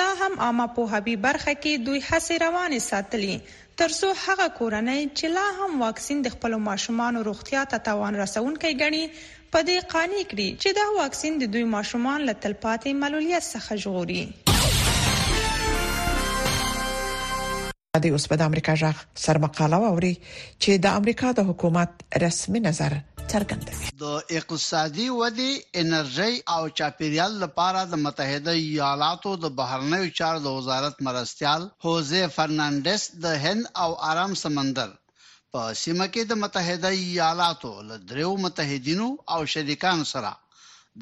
لا 0.00 0.08
هم 0.24 0.38
عامه 0.48 0.66
په 0.80 0.94
هبي 0.94 1.14
برخه 1.28 1.54
کې 1.60 1.86
دوی 1.90 2.00
هڅه 2.08 2.38
روانه 2.44 2.80
ساتلي 2.88 3.36
ترڅو 3.84 4.10
هغه 4.24 4.48
کورنۍ 4.58 5.04
چې 5.18 5.36
لا 5.38 5.46
هم 5.62 5.78
واکسین 5.86 6.24
د 6.26 6.34
خپل 6.36 6.58
ماشومان 6.66 7.22
روغتیا 7.32 7.64
ته 7.74 7.84
توان 7.90 8.20
رسونکي 8.24 8.74
غني 8.84 9.04
په 9.56 9.64
دې 9.70 9.92
قانې 9.94 10.34
کړي 10.34 10.50
چې 10.60 10.78
دا 10.82 10.90
واکسین 11.00 11.38
د 11.44 11.52
دوی 11.56 11.64
ماشومان 11.80 12.28
له 12.30 12.38
تلپاتې 12.44 13.02
ملولیت 13.06 13.52
څخه 13.52 13.82
ژغوري 13.86 14.22
راډیو 17.98 18.14
اوس 18.16 18.24
په 18.32 18.44
امریکا 18.48 18.72
ژغ 18.82 18.96
سرمقاله 19.26 19.78
ووري 19.84 20.10
چې 20.62 20.70
د 20.84 20.98
امریکا 20.98 21.28
د 21.38 21.46
حکومت 21.50 21.90
رسمي 22.24 22.60
نظر 22.68 22.92
څرګندوي 23.32 23.86
د 24.02 24.36
اقتصادي 24.40 25.06
ودی 25.20 25.48
انرژي 25.82 26.34
او 26.56 26.60
چاپیریال 26.80 27.32
لپاره 27.44 27.80
د 27.94 28.02
متحده 28.04 28.54
ایالاتو 28.64 29.32
د 29.46 29.52
بهرنیو 29.60 30.14
چارو 30.20 30.38
د 30.46 30.54
وزارت 30.58 31.02
مرستيال 31.08 31.60
هوزه 31.86 32.22
فرناندس 32.36 33.02
د 33.26 33.36
هند 33.46 33.62
او 33.84 33.88
آرام 34.12 34.32
سمندر 34.44 34.88
په 35.52 35.60
سیمه 35.82 36.06
کې 36.12 36.22
د 36.32 36.40
متحده 36.46 36.90
ایالاتو 37.02 37.72
له 37.90 37.96
دریو 38.14 38.32
متحدینو 38.46 39.08
او 39.36 39.40
شریکانو 39.56 40.04
سره 40.14 40.30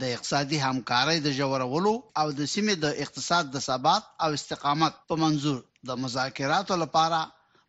د 0.00 0.02
اقتصادي 0.16 0.58
همکارۍ 0.66 1.16
د 1.28 1.38
جوړولو 1.44 1.94
او 2.20 2.26
د 2.42 2.52
سیمې 2.52 2.74
د 2.86 3.00
اقتصاد 3.06 3.44
د 3.56 3.68
ثبات 3.70 4.04
او 4.24 4.30
استقامت 4.40 4.94
په 5.10 5.14
منزور 5.26 5.60
د 5.88 5.90
مذاکراتو 6.04 6.74
لپاره 6.84 7.18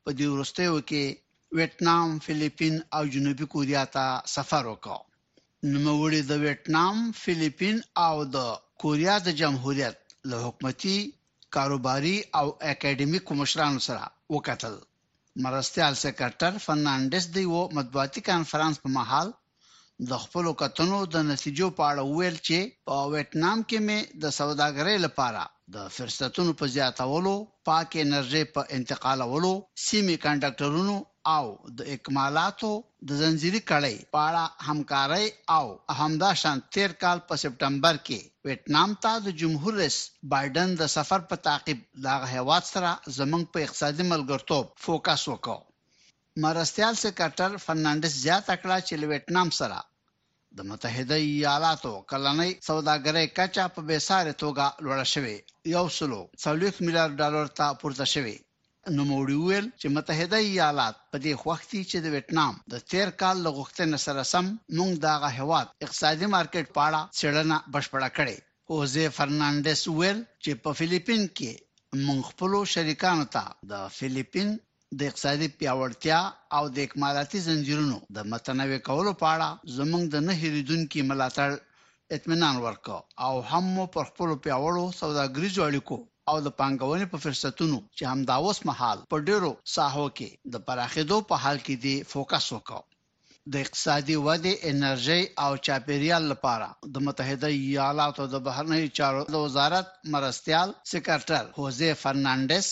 په 0.03 0.09
دې 0.17 0.27
ورستیو 0.33 0.77
کې 0.89 1.03
ویتنام، 1.57 2.09
فلیپین 2.25 2.75
او 2.95 3.03
جنوبي 3.13 3.45
کوریا 3.53 3.83
ته 3.95 4.05
سفر 4.35 4.63
وکړ 4.71 4.99
نو 5.83 5.91
وړي 6.01 6.21
د 6.25 6.31
ویتنام، 6.45 6.97
فلیپین 7.21 7.77
او 8.07 8.15
د 8.35 8.37
کوریا 8.81 9.15
د 9.27 9.29
جمهوریت 9.41 9.95
له 10.29 10.35
حکومتي 10.45 10.97
کاروباري 11.55 12.17
او 12.39 12.45
اکیډمیک 12.71 13.25
مشرانو 13.41 13.79
سره 13.87 14.03
وکتل 14.35 14.75
مرستيال 15.45 15.93
سیکرټر 16.03 16.53
فرنانډس 16.65 17.25
دی 17.35 17.45
وو 17.53 17.61
مطبوعاتي 17.77 18.19
کانفرنس 18.31 18.75
په 18.83 18.89
محل 18.97 19.27
د 20.09 20.21
خپل 20.23 20.45
کتنو 20.61 20.99
د 21.15 21.25
نتیجو 21.31 21.67
په 21.77 21.83
اړه 21.91 22.03
ویل 22.17 22.37
چې 22.47 22.59
په 22.87 22.95
ویتنام 23.15 23.57
کې 23.69 23.79
مې 23.87 23.99
د 24.23 24.35
سوداګرۍ 24.39 24.95
لپاره 25.05 25.43
د 25.75 25.77
فرصتونو 25.95 26.51
په 26.59 26.65
زیاتولو 26.75 27.33
پاک 27.67 27.89
انرژي 28.05 28.43
په 28.55 28.61
پا 28.65 28.69
انتقالولو 28.77 29.51
سیمي 29.85 30.15
کنډکټرونو 30.25 30.95
او 31.37 31.43
د 31.77 31.79
اکمالاتو 31.95 32.69
د 33.07 33.09
زنجیري 33.21 33.61
کړۍ 33.71 33.95
پاړه 34.15 34.45
همکاري 34.67 35.27
او 35.57 35.65
همدا 35.99 36.31
شان 36.41 36.57
13 36.75 36.93
کال 37.03 37.17
په 37.27 37.33
سپټمبر 37.43 37.95
کې 38.07 38.19
ویتنام 38.47 38.89
ته 39.03 39.11
د 39.25 39.27
جمهور 39.41 39.73
رئیس 39.81 39.97
بایدن 40.33 40.69
د 40.79 40.83
سفر 40.97 41.19
په 41.29 41.35
تعقیب 41.47 41.79
د 42.05 42.07
هیواد 42.33 42.63
سره 42.73 42.89
زمنګ 43.19 43.43
په 43.53 43.57
اقتصادي 43.65 44.03
ملګرتوب 44.13 44.65
فوکس 44.85 45.21
وکړ 45.33 45.57
مرستيال 46.45 46.93
سکټر 47.05 47.49
فرنانډس 47.65 48.13
زیات 48.25 48.45
اکړه 48.55 48.77
چې 48.87 49.07
ویتنام 49.13 49.49
سره 49.59 49.77
د 50.57 50.59
متحده 50.71 51.17
ایالاتو 51.35 51.93
کلنۍ 52.11 52.51
سوداګرۍ 52.69 53.25
کچا 53.37 53.65
په 53.75 53.81
بېساري 53.89 54.33
توګه 54.43 54.65
لوړه 54.83 55.05
شوې 55.13 55.35
یو 55.75 55.85
سلو 55.97 56.21
څلوېښت 56.43 56.79
میلیارډ 56.85 57.13
ډالر 57.21 57.45
ته 57.57 57.65
پورته 57.81 58.05
شوې 58.13 58.37
نو 58.95 59.01
موړي 59.11 59.37
ویل 59.39 59.67
چې 59.79 59.87
متحده 59.95 60.39
ایالات 60.51 60.95
په 61.11 61.17
دې 61.23 61.33
وختي 61.47 61.81
چې 61.89 61.97
د 61.99 62.05
ویتنام 62.15 62.53
د 62.71 62.73
تیر 62.89 63.07
کال 63.21 63.35
لغښتنې 63.45 63.99
سره 64.05 64.21
سم 64.33 64.45
موږ 64.77 64.91
دغه 65.07 65.27
هواد 65.39 65.67
اقتصادي 65.85 66.27
مارکیټ 66.35 66.65
پاړه 66.77 67.01
څېړنه 67.19 67.57
بشپړه 67.73 68.09
کړې 68.17 68.37
اوزه 68.73 69.05
فرنانډس 69.17 69.81
ویل 69.97 70.19
چې 70.43 70.51
په 70.63 70.69
فلیپین 70.79 71.23
کې 71.37 71.51
مونږ 72.05 72.19
خپل 72.31 72.51
شریکانو 72.73 73.25
ته 73.35 73.43
د 73.71 73.73
فلیپین 73.97 74.49
د 74.99 75.01
اقتصادي 75.11 75.47
پیاوړتیا 75.59 76.17
او 76.57 76.63
د 76.75 76.77
اکمالاتي 76.87 77.39
زنجیرونو 77.47 77.97
د 78.15 78.17
متنوع 78.31 78.77
کولو 78.89 79.11
په 79.21 79.25
اړه 79.33 79.49
زموږ 79.77 80.03
د 80.13 80.15
نه 80.27 80.33
هریدونکو 80.41 81.07
ملاتړ 81.09 81.49
اطمینان 82.17 82.55
ورکاو 82.65 83.01
او 83.25 83.33
هم 83.51 83.65
پر 83.95 84.03
خپل 84.11 84.29
پیاوړو 84.43 84.85
سوداګریزو 85.01 85.61
اړیکو 85.69 85.97
او 86.29 86.35
د 86.45 86.47
پانګونې 86.59 87.05
په 87.11 87.17
فرصتونو 87.23 87.77
چې 87.97 88.03
هم 88.11 88.19
دا 88.29 88.35
اوس 88.45 88.59
مهال 88.69 88.97
په 89.11 89.15
ډیرو 89.27 89.51
ساحو 89.75 90.07
کې 90.17 90.29
د 90.53 90.55
پراخېدو 90.67 91.17
په 91.29 91.35
حال 91.43 91.57
کې 91.65 91.75
دی 91.85 91.95
فوکس 92.11 92.45
وکاو 92.55 92.83
د 93.51 93.53
اقتصادي 93.65 94.17
ودې 94.27 94.53
انرژي 94.71 95.21
او 95.43 95.51
چاپیریال 95.67 96.23
لپاره 96.33 96.67
د 96.93 96.95
متحده 97.07 97.47
ایالاتو 97.59 98.27
د 98.33 98.35
بهرنی 98.47 98.83
چارو 98.97 99.21
وزارت 99.45 99.87
مرستيال 100.15 100.69
سکرټر 100.91 101.43
هوزه 101.57 101.89
فرنانډس 102.03 102.67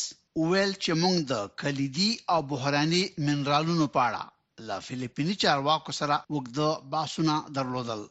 ویل 0.52 0.72
چې 0.84 0.92
موږ 1.04 1.16
د 1.32 1.34
کلیدي 1.62 2.12
او 2.34 2.40
بحراني 2.52 3.04
منرالونو 3.26 3.86
په 3.96 4.00
اړه 4.08 4.24
لا 4.68 4.78
فلیپیني 4.88 5.36
چارواکو 5.44 5.92
سره 6.00 6.16
وګړو 6.36 6.72
باسونه 6.92 7.36
درلودل 7.58 8.02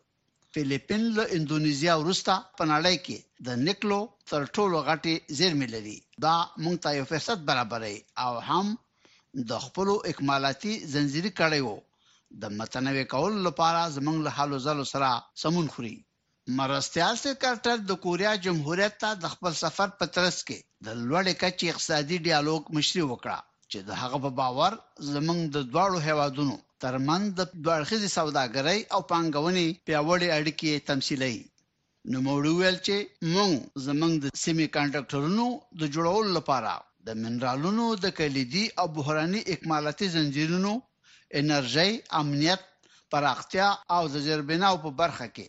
فلیپین 0.53 1.03
له 1.17 1.25
انډونیزیا 1.37 1.93
وروسته 1.99 2.33
پناړی 2.59 2.97
کې 3.07 3.19
د 3.47 3.49
نکلو 3.67 4.01
تر 4.31 4.41
ټولو 4.57 4.77
غټي 4.89 5.15
زیرمې 5.39 5.69
لري 5.75 5.99
دا 6.25 6.35
موږ 6.65 6.77
ته 6.83 6.89
یو 6.99 7.05
فرصت 7.13 7.39
برابرې 7.49 7.97
او 8.25 8.33
هم 8.49 8.67
د 9.51 9.53
خپل 9.67 9.89
اکمالاتي 10.11 10.73
زنجیري 10.93 11.33
کړیو 11.41 11.75
د 12.43 12.43
متنوع 12.59 13.05
کول 13.15 13.33
لپاره 13.47 13.83
زمنګ 13.97 14.19
له 14.27 14.31
حالو 14.37 14.57
زلو 14.67 14.85
سره 14.95 15.09
سمون 15.43 15.67
خوري 15.75 15.97
مرستيال 16.59 17.17
سکرټر 17.25 17.77
د 17.91 17.97
کوریا 18.05 18.31
جمهوریت 18.47 18.95
ته 19.03 19.11
د 19.23 19.31
خپل 19.35 19.53
سفر 19.63 19.89
په 20.01 20.05
ترڅ 20.17 20.37
کې 20.49 20.59
د 20.89 20.99
لوړې 21.09 21.35
کچې 21.43 21.67
اقتصادي 21.73 22.19
ډیالوګ 22.27 22.63
مشري 22.79 23.03
وکړه 23.07 23.39
چې 23.71 23.79
د 23.91 24.01
هغه 24.01 24.19
په 24.25 24.31
باور 24.41 24.73
زمنګ 25.13 25.41
د 25.55 25.65
دواړو 25.73 25.99
هیوادونو 26.09 26.55
ترمن 26.87 27.23
د 27.39 27.49
دوړخیزي 27.65 28.09
سوداګرۍ 28.19 28.81
او 28.95 29.01
پانګونې 29.13 29.67
پیاوړې 29.87 30.29
اړیکې 30.39 30.73
تمثیلوي 30.91 31.41
نو 32.11 32.19
موږ 32.29 32.43
ویل 32.61 32.79
چې 32.87 32.97
موږ 33.35 33.53
زمنګ 33.87 34.15
د 34.25 34.37
سیمي 34.45 34.67
کنډکټرونو 34.77 35.47
د 35.85 35.93
جوړولو 35.97 36.31
لپاره 36.39 36.75
د 37.07 37.21
منرالونو 37.25 37.87
د 38.05 38.17
کلیدي 38.21 38.65
او 38.83 38.87
بحراني 38.99 39.41
اکمالاتي 39.57 40.07
زنجیرونو 40.19 40.73
انرژي 41.43 41.91
امنیت 42.23 42.63
پراختیا 43.13 43.69
او 43.97 44.03
د 44.15 44.31
زیربناو 44.31 44.77
په 44.87 44.91
برخه 45.05 45.27
کې 45.37 45.49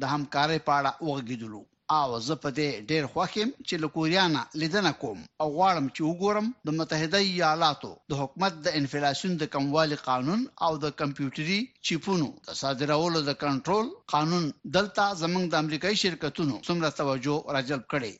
د 0.00 0.02
همکارۍ 0.12 0.58
پاړه 0.68 0.90
وغږیدلو 1.08 1.60
او 1.98 2.08
زه 2.26 2.34
په 2.42 2.48
دې 2.58 2.68
ډېر 2.90 3.04
خوښم 3.12 3.48
چې 3.68 3.74
لکوریانا 3.84 4.42
لیدنه 4.60 4.92
کوم 5.02 5.18
او 5.42 5.48
غواړم 5.56 5.86
چې 5.96 6.00
وګورم 6.08 6.46
د 6.66 6.68
متحده 6.78 7.18
ایالاتو 7.30 7.92
د 8.10 8.12
حکومت 8.22 8.52
د 8.66 8.66
انفلیشن 8.80 9.32
د 9.38 9.44
کموالي 9.54 9.96
قانون 10.08 10.40
او 10.64 10.72
د 10.84 10.86
کمپیوټري 11.00 11.60
چیپونو 11.86 12.28
د 12.48 12.58
صادرولو 12.60 13.20
د 13.28 13.30
کنټرول 13.44 13.86
قانون 14.14 14.44
دلته 14.76 15.04
زمنګ 15.22 15.44
د 15.50 15.54
امریکایي 15.62 15.96
شرکتونو 16.04 16.54
څومره 16.66 16.88
توجه 17.00 17.34
راجلب 17.56 17.82
کړي 17.92 18.12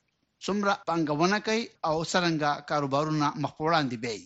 څومره 0.46 0.72
پنګونه 0.90 1.36
کوي 1.46 1.62
او 1.88 1.94
سرنګه 2.12 2.52
کاروبارونه 2.70 3.26
مخ 3.42 3.52
په 3.58 3.62
وړاندې 3.68 3.96
بي 4.04 4.18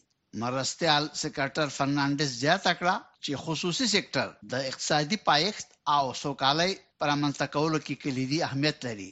مرستيال 0.43 1.03
سکرټر 1.23 1.67
فرنانډس 1.79 2.31
زیاته 2.45 2.73
کړه 2.79 2.95
چې 3.25 3.33
خصوصي 3.45 3.87
سکتور 3.97 4.29
د 4.53 4.55
اقتصادي 4.71 5.19
پایښت 5.31 5.67
او 5.97 6.05
سوکالۍ 6.23 6.71
پر 7.03 7.11
منځ 7.21 7.39
کولو 7.55 7.79
کې 7.87 7.95
کلیدي 8.03 8.39
اهمیت 8.49 8.79
لري 8.87 9.07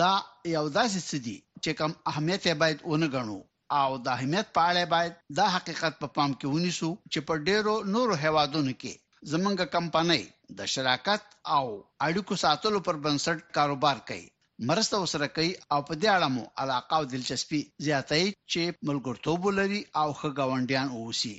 دا 0.00 0.10
یو 0.56 0.62
داسې 0.78 0.98
سدي 1.10 1.32
چې 1.62 1.70
کم 1.78 1.90
اهمیت 2.12 2.42
یې 2.48 2.54
باید 2.62 2.78
ونه 2.90 3.08
غنو 3.14 3.36
او 3.80 3.88
د 4.08 4.10
اهمیت 4.16 4.46
په 4.58 4.62
اړه 4.72 4.84
باید 4.94 5.12
دا 5.38 5.46
حقیقت 5.56 5.94
په 6.02 6.06
پام 6.18 6.30
کې 6.38 6.46
ونیسو 6.54 6.90
چې 7.12 7.20
په 7.30 7.34
ډیرو 7.46 7.74
نورو 7.94 8.14
هوادونو 8.26 8.72
کې 8.80 8.92
زمونږ 9.32 9.58
کمپنۍ 9.76 10.22
د 10.60 10.70
شراکت 10.74 11.22
او 11.56 11.64
اړیکو 12.06 12.34
ساتلو 12.44 12.78
پر 12.88 12.96
بنسټ 13.06 13.38
کاروبار 13.58 13.98
کوي 14.10 14.26
مرسته 14.72 14.96
وسره 15.04 15.28
کوي 15.36 15.52
او 15.72 15.80
په 15.88 15.94
دې 16.00 16.08
اړه 16.14 16.28
مو 16.38 16.42
علاقه 16.64 16.94
او 16.98 17.02
دلچسپي 17.14 17.60
زیاتې 17.86 18.22
چې 18.54 18.60
ملګرتوب 18.90 19.40
لري 19.60 19.80
او 20.02 20.04
ښه 20.18 20.28
گاونډیان 20.38 20.86
اوسي 21.02 21.34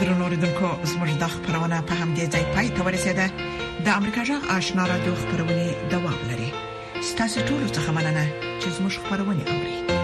درنوریدونکو 0.00 0.68
زموږ 0.90 1.08
د 1.22 1.24
خبرونه 1.34 1.78
په 1.88 1.94
همدې 2.00 2.24
ځای 2.32 2.44
پای 2.54 2.68
ته 2.74 2.80
ورسیده 2.86 3.24
د 3.86 3.88
امریکا 3.98 4.20
جغ 4.28 4.42
آشنا 4.56 4.84
را 4.90 4.96
دوه 5.06 5.16
خبرونه 5.22 5.56
دوام 5.92 6.18
لري 6.30 6.48
ستاسو 7.10 7.38
ټول 7.48 7.62
څه 7.76 7.90
مننه 7.96 8.24
چې 8.60 8.66
زموږ 8.76 8.92
خبرونه 9.04 9.42
اورئ 9.52 10.00